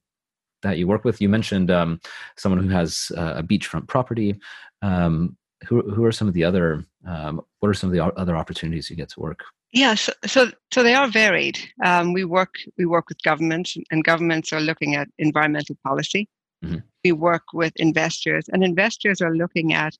[0.62, 1.20] that you work with?
[1.20, 2.00] You mentioned um,
[2.36, 4.40] someone who has a beachfront property.
[4.80, 8.36] Um, who who are some of the other um, what are some of the other
[8.36, 11.58] opportunities you get to work Yes, so so they are varied.
[11.84, 16.28] Um, we work we work with governments, and governments are looking at environmental policy.
[16.64, 16.78] Mm-hmm.
[17.04, 19.98] We work with investors, and investors are looking at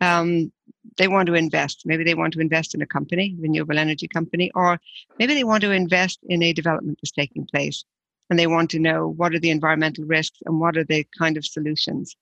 [0.00, 0.50] um,
[0.96, 1.82] they want to invest.
[1.86, 4.80] Maybe they want to invest in a company, renewable energy company, or
[5.20, 7.84] maybe they want to invest in a development that's taking place,
[8.28, 11.36] and they want to know what are the environmental risks and what are the kind
[11.36, 12.16] of solutions.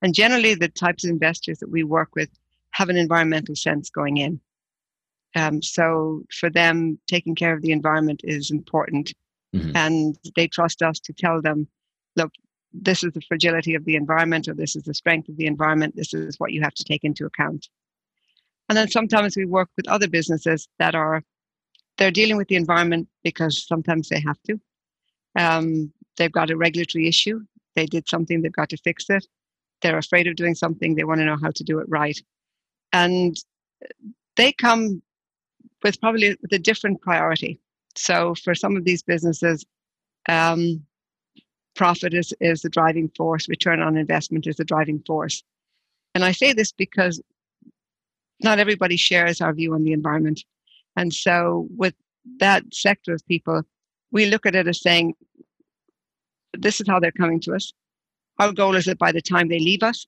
[0.00, 2.30] And generally, the types of investors that we work with
[2.70, 4.40] have an environmental sense going in.
[5.36, 9.12] Um, so for them, taking care of the environment is important.
[9.54, 9.76] Mm-hmm.
[9.76, 11.68] And they trust us to tell them,
[12.16, 12.32] look,
[12.72, 15.94] this is the fragility of the environment, or this is the strength of the environment.
[15.94, 17.68] This is what you have to take into account.
[18.68, 21.22] And then sometimes we work with other businesses that are
[21.98, 24.60] they're dealing with the environment because sometimes they have to.
[25.38, 27.40] Um, they've got a regulatory issue.
[27.74, 29.26] They did something, they've got to fix it.
[29.82, 32.18] They're afraid of doing something, they want to know how to do it right.
[32.92, 33.36] And
[34.36, 35.02] they come
[35.86, 37.60] with probably with a different priority.
[37.94, 39.64] So for some of these businesses,
[40.28, 40.84] um,
[41.76, 45.44] profit is, is the driving force, return on investment is the driving force.
[46.14, 47.22] And I say this because
[48.42, 50.42] not everybody shares our view on the environment.
[50.96, 51.94] And so with
[52.40, 53.62] that sector of people,
[54.10, 55.14] we look at it as saying,
[56.52, 57.72] this is how they're coming to us.
[58.40, 60.06] Our goal is that by the time they leave us,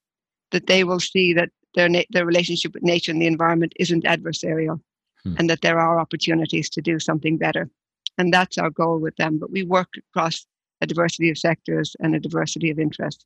[0.50, 4.04] that they will see that their, na- their relationship with nature and the environment isn't
[4.04, 4.80] adversarial,
[5.24, 5.34] hmm.
[5.38, 7.70] and that there are opportunities to do something better.
[8.16, 9.38] And that's our goal with them.
[9.38, 10.46] But we work across
[10.80, 13.24] a diversity of sectors and a diversity of interests.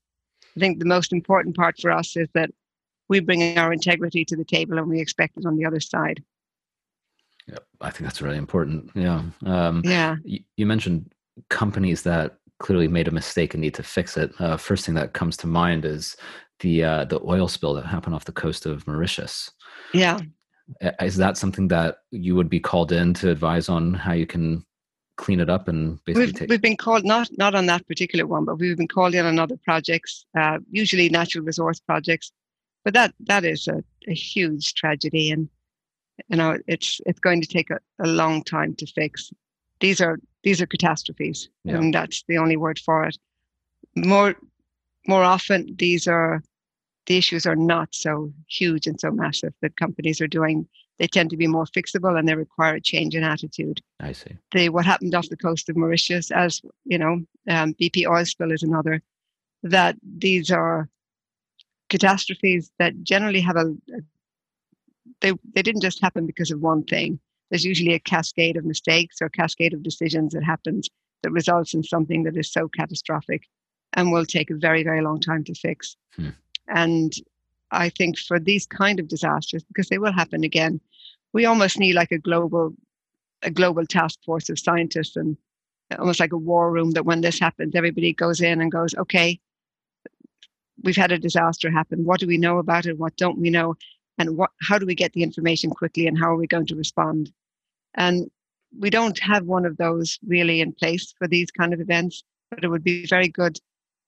[0.57, 2.51] I think the most important part for us is that
[3.09, 6.23] we bring our integrity to the table and we expect it on the other side.
[7.47, 8.91] Yeah, I think that's really important.
[8.95, 9.23] Yeah.
[9.45, 10.17] Um, yeah.
[10.25, 11.13] You, you, mentioned
[11.51, 14.33] companies that clearly made a mistake and need to fix it.
[14.39, 16.17] Uh, first thing that comes to mind is
[16.61, 19.51] the uh, the oil spill that happened off the coast of Mauritius.
[19.93, 20.21] Yeah.
[21.01, 24.65] Is that something that you would be called in to advise on how you can
[25.17, 28.27] clean it up and basically we've, take we've been called not not on that particular
[28.27, 32.33] one but we've been called in on other projects uh, usually natural resource projects.
[32.85, 35.49] But that that is a, a huge tragedy and
[36.29, 39.33] you know it's it's going to take a, a long time to fix.
[39.81, 41.77] These are these are catastrophes yeah.
[41.77, 43.17] and that's the only word for it.
[43.95, 44.35] More
[45.07, 46.43] more often these are
[47.07, 51.31] the issues are not so huge and so massive that companies are doing they tend
[51.31, 53.81] to be more fixable and they require a change in attitude.
[53.99, 54.37] I see.
[54.53, 58.53] The what happened off the coast of mauritius as you know um, bp oil spill
[58.53, 59.03] is another
[59.63, 60.89] that these are
[61.89, 64.01] catastrophes that generally have a, a
[65.21, 67.19] they they didn't just happen because of one thing.
[67.51, 70.89] There's usually a cascade of mistakes or cascade of decisions that happens
[71.23, 73.43] that results in something that is so catastrophic
[73.93, 75.97] and will take a very very long time to fix.
[76.17, 76.31] Hmm.
[76.69, 77.15] And
[77.71, 80.81] i think for these kind of disasters because they will happen again
[81.33, 82.75] we almost need like a global
[83.43, 85.37] a global task force of scientists and
[85.99, 89.39] almost like a war room that when this happens everybody goes in and goes okay
[90.83, 92.05] we've had a disaster happen.
[92.05, 92.99] What do we know about it?
[92.99, 93.77] What don't we know?
[94.19, 96.77] And what how do we get the information quickly and how are we going to
[96.77, 97.33] respond?
[97.95, 98.31] And
[98.79, 102.65] we don't have one of those really in place for these kind of events but
[102.65, 103.59] it would be very good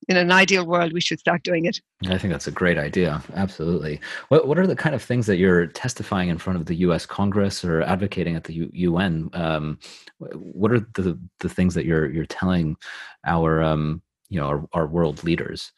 [0.08, 1.80] in an ideal world, we should start doing it.
[2.08, 3.22] I think that's a great idea.
[3.34, 4.00] Absolutely.
[4.28, 7.06] What What are the kind of things that you're testifying in front of the U.S.
[7.06, 9.30] Congress or advocating at the U- UN?
[9.32, 9.78] Um,
[10.18, 12.76] what are the the things that you're you're telling
[13.26, 15.72] our um, you know our, our world leaders?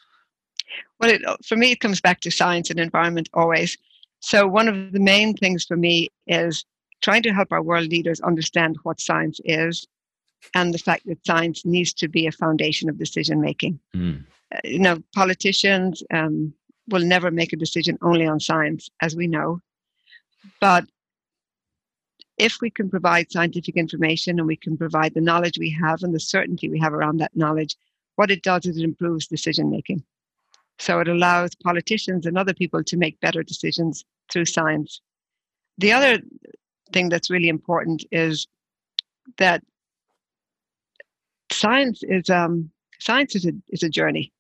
[1.01, 3.77] Well, it, for me, it comes back to science and environment always.
[4.21, 6.65] So one of the main things for me is
[7.03, 9.87] trying to help our world leaders understand what science is
[10.55, 13.79] and the fact that science needs to be a foundation of decision making.
[13.95, 14.25] Mm.
[14.55, 16.53] Uh, you know, politicians um,
[16.89, 19.61] will never make a decision only on science, as we know.
[20.61, 20.85] But
[22.39, 26.15] if we can provide scientific information and we can provide the knowledge we have and
[26.15, 27.77] the certainty we have around that knowledge,
[28.17, 30.05] what it does is it improves decision making.
[30.79, 35.01] So it allows politicians and other people to make better decisions through science.
[35.79, 36.21] The other
[36.93, 38.47] thing that's really important is
[39.39, 39.63] that
[41.57, 44.33] science is um, science is a is a journey.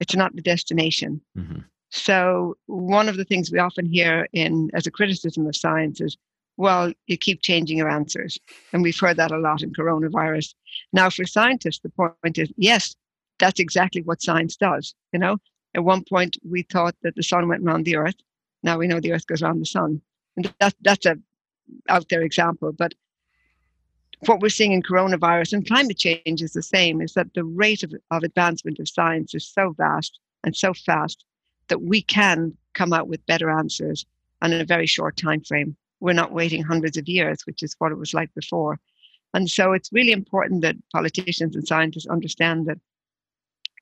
[0.00, 1.20] It's not the destination.
[1.36, 1.60] Mm-hmm.
[1.90, 6.16] So one of the things we often hear in as a criticism of science is,
[6.56, 8.38] well, you keep changing your answers,
[8.72, 10.54] and we've heard that a lot in coronavirus.
[10.92, 12.94] Now, for scientists, the point is, yes,
[13.38, 14.94] that's exactly what science does.
[15.12, 15.38] You know,
[15.74, 18.16] at one point we thought that the sun went around the earth.
[18.62, 20.00] Now we know the earth goes around the sun,
[20.36, 21.16] and that that's a
[21.88, 22.72] out there example.
[22.72, 22.94] But
[24.20, 27.82] what we're seeing in coronavirus and climate change is the same is that the rate
[27.82, 31.24] of, of advancement of science is so vast and so fast
[31.68, 34.06] that we can come out with better answers
[34.40, 37.74] and in a very short time frame we're not waiting hundreds of years which is
[37.78, 38.78] what it was like before.
[39.34, 42.78] And so it's really important that politicians and scientists understand that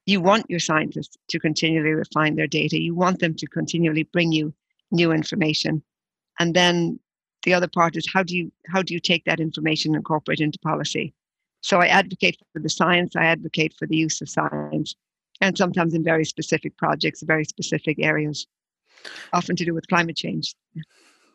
[0.07, 2.81] you want your scientists to continually refine their data.
[2.81, 4.53] You want them to continually bring you
[4.91, 5.83] new information.
[6.39, 6.99] And then
[7.45, 10.41] the other part is how do you how do you take that information and incorporate
[10.41, 11.15] into policy?
[11.61, 14.97] So i advocate for the science i advocate for the use of science
[15.41, 18.47] and sometimes in very specific projects very specific areas
[19.33, 20.55] often to do with climate change.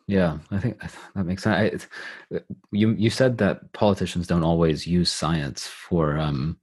[0.08, 0.80] Yeah i think
[1.15, 1.86] that makes sense.
[2.32, 2.38] I,
[2.72, 6.60] you you said that politicians don't always use science for um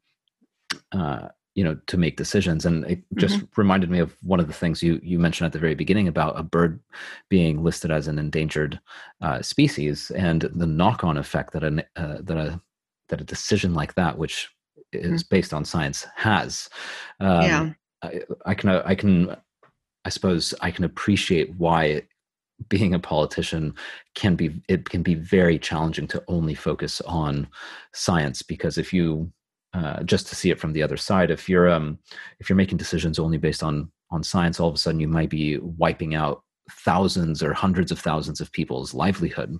[0.92, 3.60] uh you know to make decisions and it just mm-hmm.
[3.60, 6.38] reminded me of one of the things you you mentioned at the very beginning about
[6.38, 6.78] a bird
[7.30, 8.78] being listed as an endangered
[9.22, 12.60] uh, species and the knock-on effect that a uh, that a
[13.08, 14.50] that a decision like that which
[14.92, 15.34] is mm-hmm.
[15.34, 16.68] based on science has
[17.20, 17.70] um, yeah
[18.02, 19.34] I, I can i can
[20.04, 22.02] i suppose i can appreciate why
[22.68, 23.74] being a politician
[24.14, 27.48] can be it can be very challenging to only focus on
[27.92, 29.30] science because if you
[29.76, 31.30] uh, just to see it from the other side.
[31.30, 31.98] If you're um,
[32.40, 35.30] if you're making decisions only based on on science, all of a sudden you might
[35.30, 39.56] be wiping out thousands or hundreds of thousands of people's livelihood,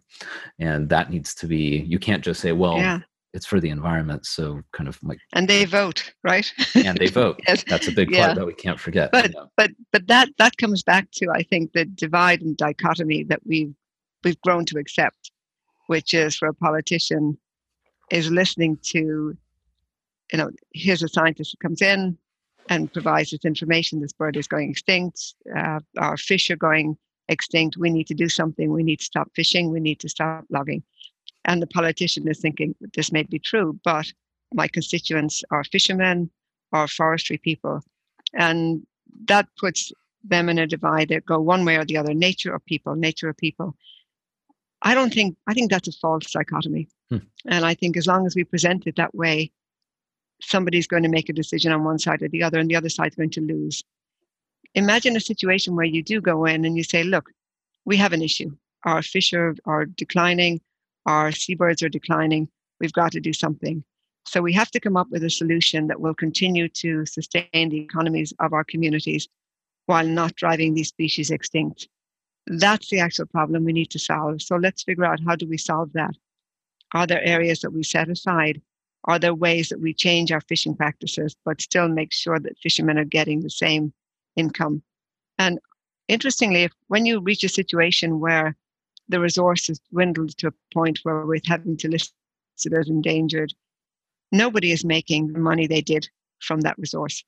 [0.59, 1.85] and that needs to be.
[1.87, 3.01] You can't just say, "Well, yeah.
[3.35, 6.51] it's for the environment." So kind of like and they vote, right?
[6.75, 7.39] and they vote.
[7.49, 7.65] yes.
[7.69, 8.35] That's a big part yeah.
[8.35, 9.13] that we can't forget.
[9.13, 13.41] But but but that that comes back to I think the divide and dichotomy that
[13.45, 13.75] we've
[14.25, 15.31] we've grown to accept,
[15.89, 17.37] which is for a politician
[18.11, 19.37] is listening to
[20.33, 22.17] you know, here's a scientist who comes in
[22.69, 24.01] and provides this information.
[24.01, 25.35] This bird is going extinct.
[25.57, 26.97] Uh, our fish are going
[27.29, 27.77] extinct.
[27.77, 28.73] We need to do something.
[28.73, 29.71] We need to stop fishing.
[29.71, 30.83] We need to stop logging.
[31.45, 34.13] And the politician is thinking, this may be true, but
[34.53, 36.31] my constituents are fishermen
[36.73, 37.83] are forestry people.
[38.35, 38.85] And
[39.27, 39.93] that puts
[40.25, 43.29] them in a divide that go one way or the other nature or people, nature
[43.29, 43.77] or people.
[44.83, 46.89] I don't think, I think that's a false dichotomy.
[47.11, 47.19] Hmm.
[47.47, 49.53] And I think as long as we present it that way,
[50.41, 52.89] somebody's going to make a decision on one side or the other, and the other
[52.89, 53.83] side's going to lose.
[54.75, 57.31] Imagine a situation where you do go in and you say, look,
[57.85, 58.51] we have an issue.
[58.85, 60.61] Our fish are, are declining,
[61.07, 62.49] our seabirds are declining.
[62.81, 63.85] We've got to do something.
[64.27, 67.81] So we have to come up with a solution that will continue to sustain the
[67.81, 69.29] economies of our communities
[69.87, 71.89] while not driving these species extinct.
[72.49, 74.43] That's the actual problem we need to solve.
[74.43, 76.15] So let's figure out how do we solve that?
[76.93, 78.61] Are there areas that we set aside?
[79.07, 82.99] Are there ways that we change our fishing practices but still make sure that fishermen
[82.99, 83.93] are getting the same
[84.35, 84.83] income?
[85.39, 85.59] And
[86.09, 88.57] interestingly, if, when you reach a situation where
[89.09, 92.13] the resources dwindled to a point where we're having to list
[92.65, 93.53] it as endangered,
[94.33, 96.09] nobody is making the money they did
[96.41, 97.23] from that resource.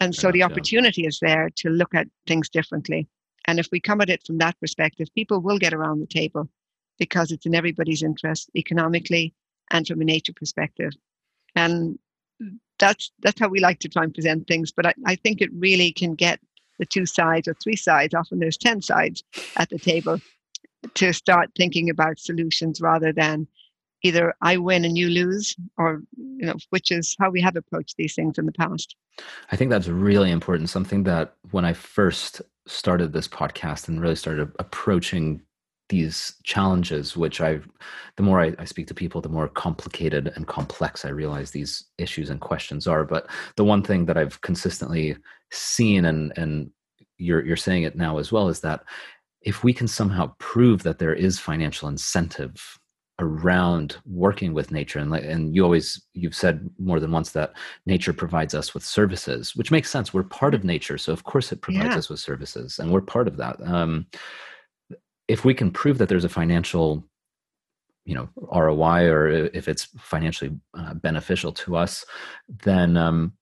[0.00, 3.08] And so the opportunity is there to look at things differently.
[3.46, 6.48] And if we come at it from that perspective, people will get around the table
[6.98, 9.34] because it's in everybody's interest economically
[9.70, 10.92] and from a nature perspective.
[11.56, 11.98] And
[12.78, 14.72] that's that's how we like to try and present things.
[14.72, 16.40] But I, I think it really can get
[16.78, 19.22] the two sides or three sides, often there's 10 sides
[19.56, 20.20] at the table,
[20.94, 23.46] to start thinking about solutions rather than
[24.02, 27.96] either I win and you lose, or you know, which is how we have approached
[27.96, 28.96] these things in the past.
[29.50, 30.68] I think that's really important.
[30.68, 35.42] Something that when I first started this podcast and really started approaching
[35.94, 37.68] these challenges, which I've,
[38.16, 41.84] the more I, I, speak to people, the more complicated and complex I realize these
[41.98, 43.04] issues and questions are.
[43.04, 45.16] But the one thing that I've consistently
[45.52, 46.70] seen, and and
[47.16, 48.82] you're you're saying it now as well, is that
[49.42, 52.78] if we can somehow prove that there is financial incentive
[53.20, 57.52] around working with nature and like and you always you've said more than once that
[57.86, 61.52] nature provides us with services which makes sense we're part of nature so of course
[61.52, 61.98] it provides yeah.
[61.98, 64.04] us with services and we're part of that um,
[65.28, 67.04] if we can prove that there's a financial
[68.04, 72.04] you know roi or if it's financially uh, beneficial to us
[72.48, 73.32] then um,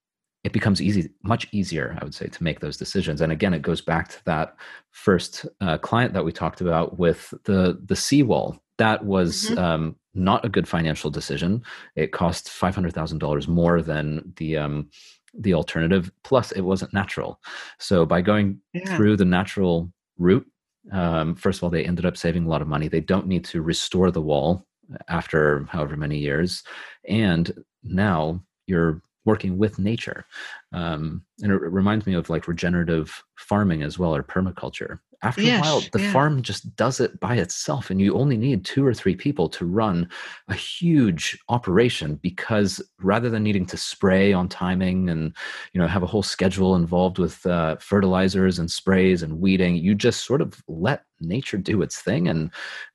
[0.45, 3.63] it becomes easy much easier i would say to make those decisions and again it
[3.63, 4.55] goes back to that
[4.91, 9.59] first uh, client that we talked about with the the seawall that was mm-hmm.
[9.59, 11.63] um, not a good financial decision.
[11.97, 14.91] It cost five hundred thousand dollars more than the um,
[15.35, 16.11] the alternative.
[16.25, 17.41] Plus, it wasn't natural.
[17.79, 18.97] So by going yeah.
[18.97, 20.47] through the natural route,
[20.91, 22.89] um, first of all, they ended up saving a lot of money.
[22.89, 24.67] They don't need to restore the wall
[25.09, 26.63] after however many years,
[27.09, 27.53] and
[27.85, 30.25] now you're working with nature.
[30.73, 35.59] Um, and it, reminds me of like regenerative farming as well, or permaculture after yes,
[35.59, 36.13] a while the yeah.
[36.13, 39.65] farm just does it by itself and you only need two or three people to
[39.65, 40.09] run
[40.49, 45.35] a huge operation because rather than needing to spray on timing and
[45.73, 49.95] you know have a whole schedule involved with uh, fertilizers and sprays and weeding you
[49.95, 52.51] just sort of let nature do its thing and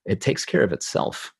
[0.05, 1.33] it takes care of itself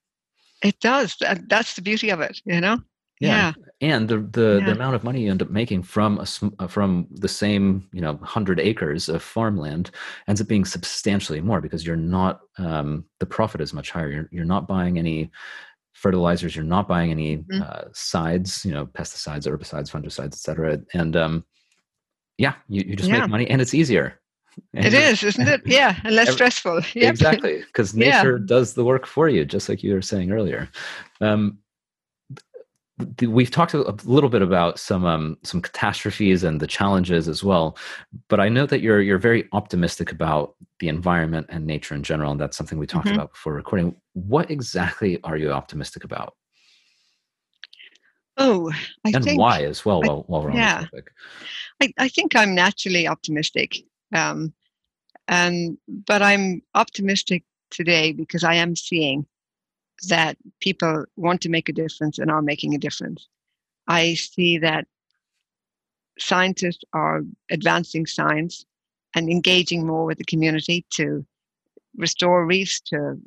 [0.63, 1.17] it does
[1.47, 2.79] that's the beauty of it you know
[3.20, 3.53] yeah.
[3.82, 3.95] yeah.
[3.95, 4.65] and the the, yeah.
[4.65, 6.28] the amount of money you end up making from a
[6.63, 9.91] uh, from the same you know 100 acres of farmland
[10.28, 14.30] ends up being substantially more because you're not um, the profit is much higher you're,
[14.32, 15.32] you're not buying any
[15.93, 17.61] fertilizers you're not buying any mm-hmm.
[17.61, 21.43] uh, sides you know pesticides herbicides fungicides etc and um,
[22.38, 23.22] yeah you, you just yeah.
[23.22, 24.20] make money and it's easier
[24.74, 25.61] and it is, isn't it?
[25.65, 26.82] Yeah, and less stressful.
[26.95, 27.11] Yep.
[27.11, 30.70] Exactly, because nature does the work for you, just like you were saying earlier.
[31.22, 31.59] Um,
[33.21, 37.77] we've talked a little bit about some um, some catastrophes and the challenges as well,
[38.27, 42.31] but I know that you're you're very optimistic about the environment and nature in general,
[42.31, 43.15] and that's something we talked mm-hmm.
[43.15, 43.95] about before recording.
[44.13, 46.35] What exactly are you optimistic about?
[48.37, 48.71] Oh,
[49.05, 50.03] I and think, why as well?
[50.03, 51.11] I, while, while we're yeah, on the topic,
[51.81, 53.77] I, I think I'm naturally optimistic,
[54.13, 54.53] um,
[55.27, 59.27] and but I'm optimistic today because I am seeing
[60.09, 63.27] that people want to make a difference and are making a difference.
[63.87, 64.87] I see that
[66.19, 68.65] scientists are advancing science
[69.15, 71.25] and engaging more with the community to
[71.95, 73.19] restore reefs, to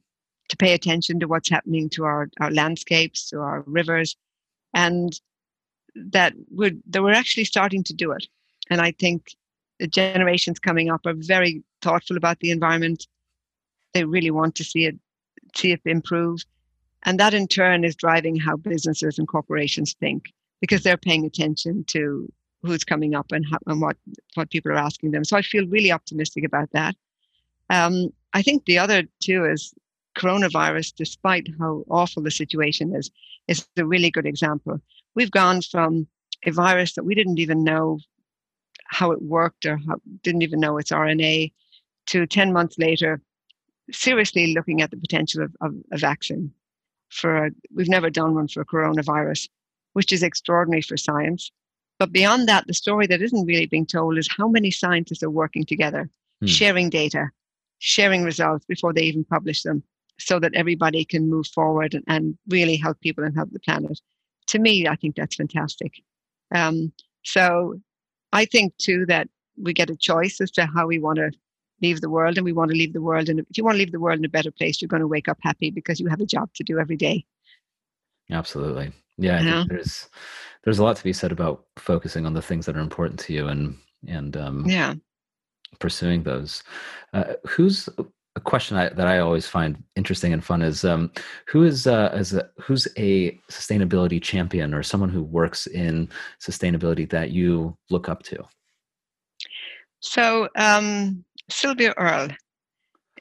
[0.50, 4.16] to pay attention to what's happening to our, our landscapes, to our rivers,
[4.74, 5.20] and
[5.94, 8.26] that we're, that we're actually starting to do it.
[8.68, 9.36] And I think
[9.78, 13.06] the generations coming up are very thoughtful about the environment.
[13.94, 14.96] They really want to see it
[15.56, 16.44] see it improve.
[17.05, 21.84] And that in turn is driving how businesses and corporations think because they're paying attention
[21.88, 22.30] to
[22.62, 23.96] who's coming up and, how, and what,
[24.34, 25.24] what people are asking them.
[25.24, 26.94] So I feel really optimistic about that.
[27.70, 29.72] Um, I think the other too is
[30.18, 33.11] coronavirus, despite how awful the situation is,
[33.48, 34.78] is a really good example.
[35.14, 36.07] We've gone from
[36.44, 37.98] a virus that we didn't even know
[38.86, 41.53] how it worked or how, didn't even know its RNA
[42.07, 43.20] to 10 months later
[43.92, 46.53] seriously looking at the potential of, of a vaccine
[47.11, 49.48] for a, we've never done one for a coronavirus,
[49.92, 51.50] which is extraordinary for science.
[51.98, 55.30] But beyond that, the story that isn't really being told is how many scientists are
[55.30, 56.08] working together,
[56.40, 56.46] hmm.
[56.46, 57.28] sharing data,
[57.78, 59.82] sharing results before they even publish them,
[60.18, 64.00] so that everybody can move forward and, and really help people and help the planet.
[64.48, 65.92] To me, I think that's fantastic.
[66.54, 66.92] Um,
[67.22, 67.80] so
[68.32, 71.30] I think too that we get a choice as to how we want to
[71.82, 73.78] leave the world and we want to leave the world and if you want to
[73.78, 76.08] leave the world in a better place you're going to wake up happy because you
[76.08, 77.24] have a job to do every day.
[78.30, 78.92] Absolutely.
[79.18, 80.08] Yeah there's
[80.64, 83.32] there's a lot to be said about focusing on the things that are important to
[83.32, 83.76] you and
[84.06, 84.94] and um yeah.
[85.78, 86.62] pursuing those.
[87.12, 87.88] Uh, who's
[88.36, 91.10] a question I, that I always find interesting and fun is um,
[91.46, 96.08] who is uh, as a, who's a sustainability champion or someone who works in
[96.40, 98.44] sustainability that you look up to.
[100.00, 102.30] So um, Sylvia Earle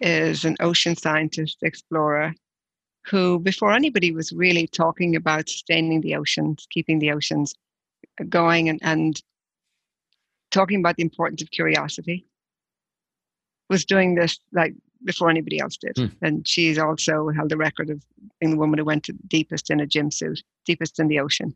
[0.01, 2.33] is an ocean scientist explorer
[3.05, 7.55] who, before anybody was really talking about sustaining the oceans, keeping the oceans
[8.29, 9.21] going, and, and
[10.51, 12.25] talking about the importance of curiosity,
[13.69, 14.73] was doing this like
[15.05, 15.95] before anybody else did.
[15.95, 16.15] Mm.
[16.21, 18.03] And she's also held the record of
[18.39, 21.55] being the woman who went to deepest in a JIM suit, deepest in the ocean.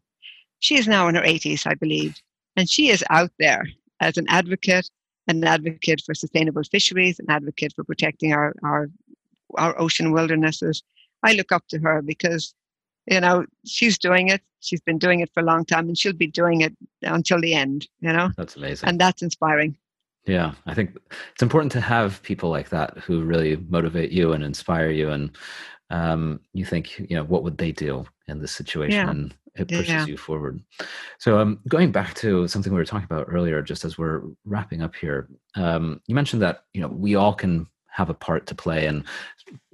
[0.59, 2.15] She is now in her 80s, I believe,
[2.55, 3.65] and she is out there
[3.99, 4.89] as an advocate
[5.27, 8.89] an advocate for sustainable fisheries, an advocate for protecting our, our,
[9.57, 10.83] our ocean wildernesses.
[11.23, 12.53] I look up to her because,
[13.05, 14.41] you know, she's doing it.
[14.59, 17.53] She's been doing it for a long time and she'll be doing it until the
[17.53, 18.31] end, you know?
[18.37, 18.89] That's amazing.
[18.89, 19.75] And that's inspiring.
[20.25, 20.97] Yeah, I think
[21.33, 25.09] it's important to have people like that who really motivate you and inspire you.
[25.09, 25.35] And
[25.89, 29.05] um, you think, you know, what would they do in this situation?
[29.05, 29.09] Yeah.
[29.09, 30.05] And it pushes yeah.
[30.05, 30.61] you forward.
[31.19, 34.81] So, um, going back to something we were talking about earlier, just as we're wrapping
[34.81, 38.55] up here, um, you mentioned that you know we all can have a part to
[38.55, 39.05] play in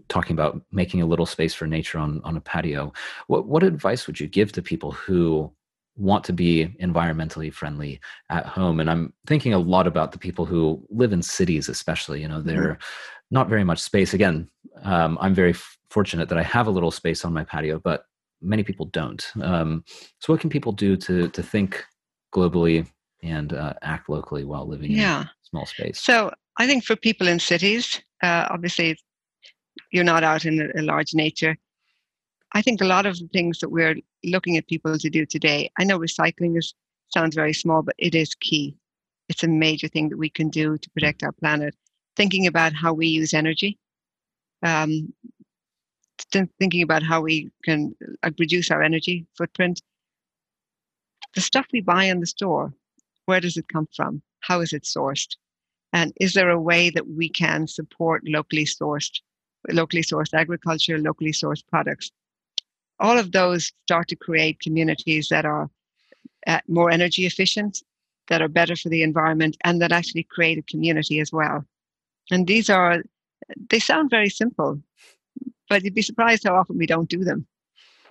[0.09, 2.91] talking about making a little space for nature on on a patio.
[3.27, 5.51] What what advice would you give to people who
[5.95, 7.99] want to be environmentally friendly
[8.29, 8.79] at home?
[8.79, 12.21] And I'm thinking a lot about the people who live in cities, especially.
[12.21, 13.31] You know, they're mm-hmm.
[13.31, 14.13] not very much space.
[14.13, 14.49] Again,
[14.83, 15.55] um, I'm very
[15.89, 18.03] fortunate that I have a little space on my patio, but
[18.41, 19.25] many people don't.
[19.41, 19.83] Um,
[20.19, 21.83] so, what can people do to to think
[22.33, 22.87] globally
[23.23, 25.21] and uh, act locally while living yeah.
[25.21, 25.99] in a small space?
[25.99, 28.97] So, I think for people in cities, uh, obviously,
[29.91, 31.55] you're not out in a, a large nature.
[32.53, 35.71] I think a lot of the things that we're looking at people to do today.
[35.77, 36.73] I know recycling is
[37.13, 38.77] sounds very small, but it is key.
[39.29, 41.75] It's a major thing that we can do to protect our planet.
[42.15, 43.77] Thinking about how we use energy.
[44.63, 45.13] Um,
[46.31, 49.81] thinking about how we can uh, reduce our energy footprint.
[51.35, 52.73] The stuff we buy in the store,
[53.25, 54.21] where does it come from?
[54.41, 55.35] How is it sourced?
[55.93, 59.21] And is there a way that we can support locally sourced,
[59.69, 62.11] locally sourced agriculture, locally sourced products?
[62.99, 65.69] All of those start to create communities that are
[66.47, 67.83] uh, more energy efficient,
[68.27, 71.65] that are better for the environment, and that actually create a community as well.
[72.31, 73.03] And these are,
[73.69, 74.79] they sound very simple,
[75.69, 77.45] but you'd be surprised how often we don't do them.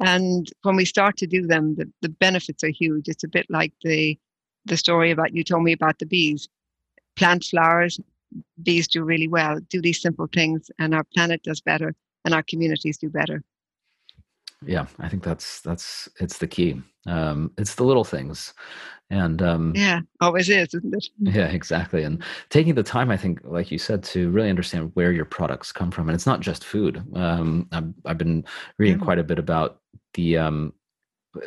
[0.00, 3.08] And when we start to do them, the, the benefits are huge.
[3.08, 4.18] It's a bit like the
[4.64, 6.48] the story about you told me about the bees.
[7.16, 7.98] Plant flowers,
[8.62, 9.58] bees do really well.
[9.70, 11.94] Do these simple things, and our planet does better,
[12.24, 13.42] and our communities do better.
[14.66, 16.82] Yeah, I think that's that's it's the key.
[17.06, 18.52] Um, it's the little things,
[19.10, 23.40] and um, yeah always is isn't it yeah exactly and taking the time i think
[23.44, 26.64] like you said to really understand where your products come from and it's not just
[26.64, 28.44] food um, I've, I've, been
[28.78, 29.04] reading yeah.
[29.04, 29.80] quite a bit about
[30.14, 30.74] the um,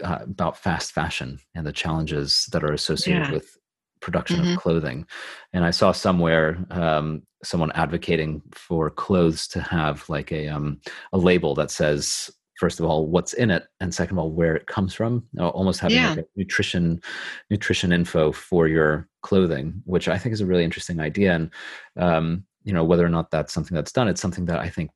[0.03, 3.33] uh, about fast fashion and the challenges that are associated yeah.
[3.33, 3.57] with
[3.99, 4.53] production mm-hmm.
[4.53, 5.05] of clothing
[5.53, 10.79] and i saw somewhere um, someone advocating for clothes to have like a um,
[11.13, 12.31] a label that says
[12.61, 15.79] first of all what's in it and second of all where it comes from almost
[15.79, 16.13] having yeah.
[16.13, 17.01] like nutrition
[17.49, 21.49] nutrition info for your clothing which i think is a really interesting idea and
[21.97, 24.91] um, you know whether or not that's something that's done it's something that i think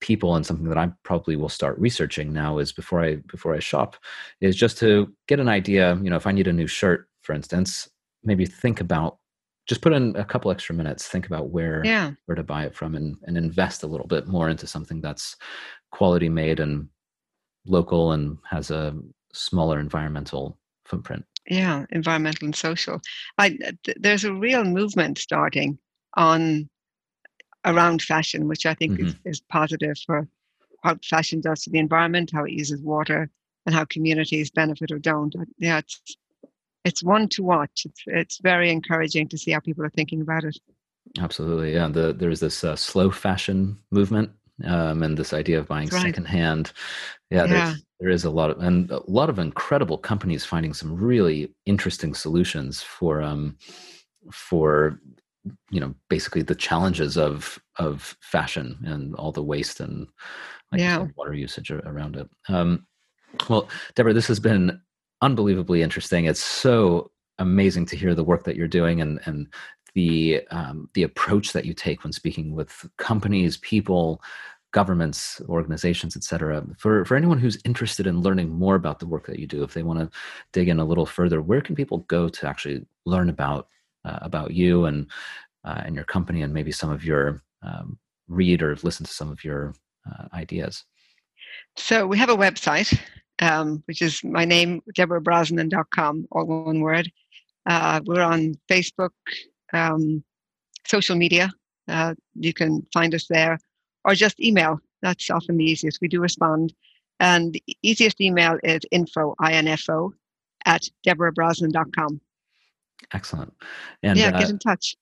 [0.00, 3.58] people and something that i probably will start researching now is before i before i
[3.58, 3.94] shop
[4.40, 7.34] is just to get an idea you know if i need a new shirt for
[7.34, 7.90] instance
[8.24, 9.18] maybe think about
[9.68, 12.12] just put in a couple extra minutes think about where yeah.
[12.24, 15.36] where to buy it from and, and invest a little bit more into something that's
[15.92, 16.88] quality made and
[17.66, 18.96] local and has a
[19.32, 21.24] smaller environmental footprint.
[21.48, 23.00] Yeah, environmental and social.
[23.38, 23.50] I,
[23.84, 25.78] th- there's a real movement starting
[26.14, 26.68] on
[27.64, 29.06] around fashion, which I think mm-hmm.
[29.06, 30.28] is, is positive for
[30.82, 33.30] how fashion does to the environment, how it uses water,
[33.66, 35.34] and how communities benefit or don't.
[35.58, 36.00] Yeah, it's
[36.84, 37.86] it's one to watch.
[37.86, 40.58] It's it's very encouraging to see how people are thinking about it.
[41.18, 41.88] Absolutely, yeah.
[41.88, 44.30] The, there's this uh, slow fashion movement,
[44.64, 46.02] um, and this idea of buying Right.
[46.02, 46.72] secondhand.
[47.30, 47.48] Yeah, Yeah.
[47.48, 51.54] there's, there is a lot of and a lot of incredible companies finding some really
[51.66, 53.56] interesting solutions for um,
[54.32, 54.98] for
[55.70, 60.06] you know basically the challenges of of fashion and all the waste and
[60.72, 60.98] like Yeah.
[60.98, 62.28] said, water usage around it.
[62.48, 62.86] Um,
[63.48, 64.80] well, Deborah, this has been
[65.20, 66.24] unbelievably interesting.
[66.26, 69.52] It's so amazing to hear the work that you're doing and and
[69.94, 74.22] the um, the approach that you take when speaking with companies, people,
[74.72, 76.64] governments, organizations, etc.
[76.78, 79.74] For for anyone who's interested in learning more about the work that you do, if
[79.74, 80.10] they want to
[80.52, 83.68] dig in a little further, where can people go to actually learn about
[84.04, 85.06] uh, about you and
[85.64, 87.98] uh, and your company and maybe some of your um,
[88.28, 89.74] read or listen to some of your
[90.10, 90.84] uh, ideas?
[91.76, 92.98] So we have a website,
[93.40, 97.10] um, which is my name, deborahbrosnan.com, all one word.
[97.66, 99.10] Uh, we're on Facebook,
[99.72, 100.24] um,
[100.86, 101.50] social media.
[101.88, 103.58] Uh, you can find us there,
[104.04, 104.80] or just email.
[105.02, 106.00] That's often the easiest.
[106.00, 106.74] We do respond.
[107.20, 110.12] And the easiest email is info, I-N-F-O,
[110.66, 112.20] at deborahbrosnan.com.
[113.12, 113.52] Excellent.
[114.02, 114.96] And yeah, uh, get in touch.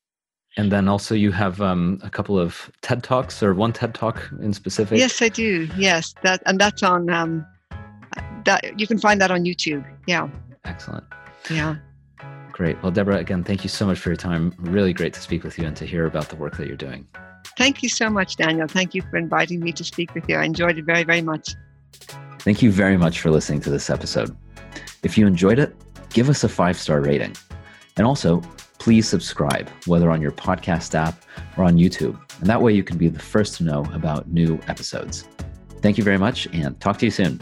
[0.57, 4.29] and then also you have um, a couple of TED talks or one TED talk
[4.41, 4.99] in specific.
[4.99, 5.69] Yes, I do.
[5.77, 7.11] Yes, that and that's on.
[7.11, 7.47] Um,
[8.45, 9.85] that you can find that on YouTube.
[10.07, 10.29] Yeah,
[10.65, 11.05] Excellent.
[11.51, 11.77] yeah.
[12.61, 12.83] Great.
[12.83, 14.55] Well, Deborah, again, thank you so much for your time.
[14.59, 17.09] Really great to speak with you and to hear about the work that you're doing.
[17.57, 18.69] Thank you so much, Daniel.
[18.69, 20.37] Thank you for inviting me to speak with you.
[20.37, 21.55] I enjoyed it very, very much.
[22.41, 24.37] Thank you very much for listening to this episode.
[25.03, 25.75] If you enjoyed it,
[26.11, 27.35] give us a five star rating.
[27.97, 28.43] And also,
[28.79, 31.25] please subscribe, whether on your podcast app
[31.57, 32.21] or on YouTube.
[32.41, 35.27] And that way you can be the first to know about new episodes.
[35.81, 37.41] Thank you very much and talk to you soon.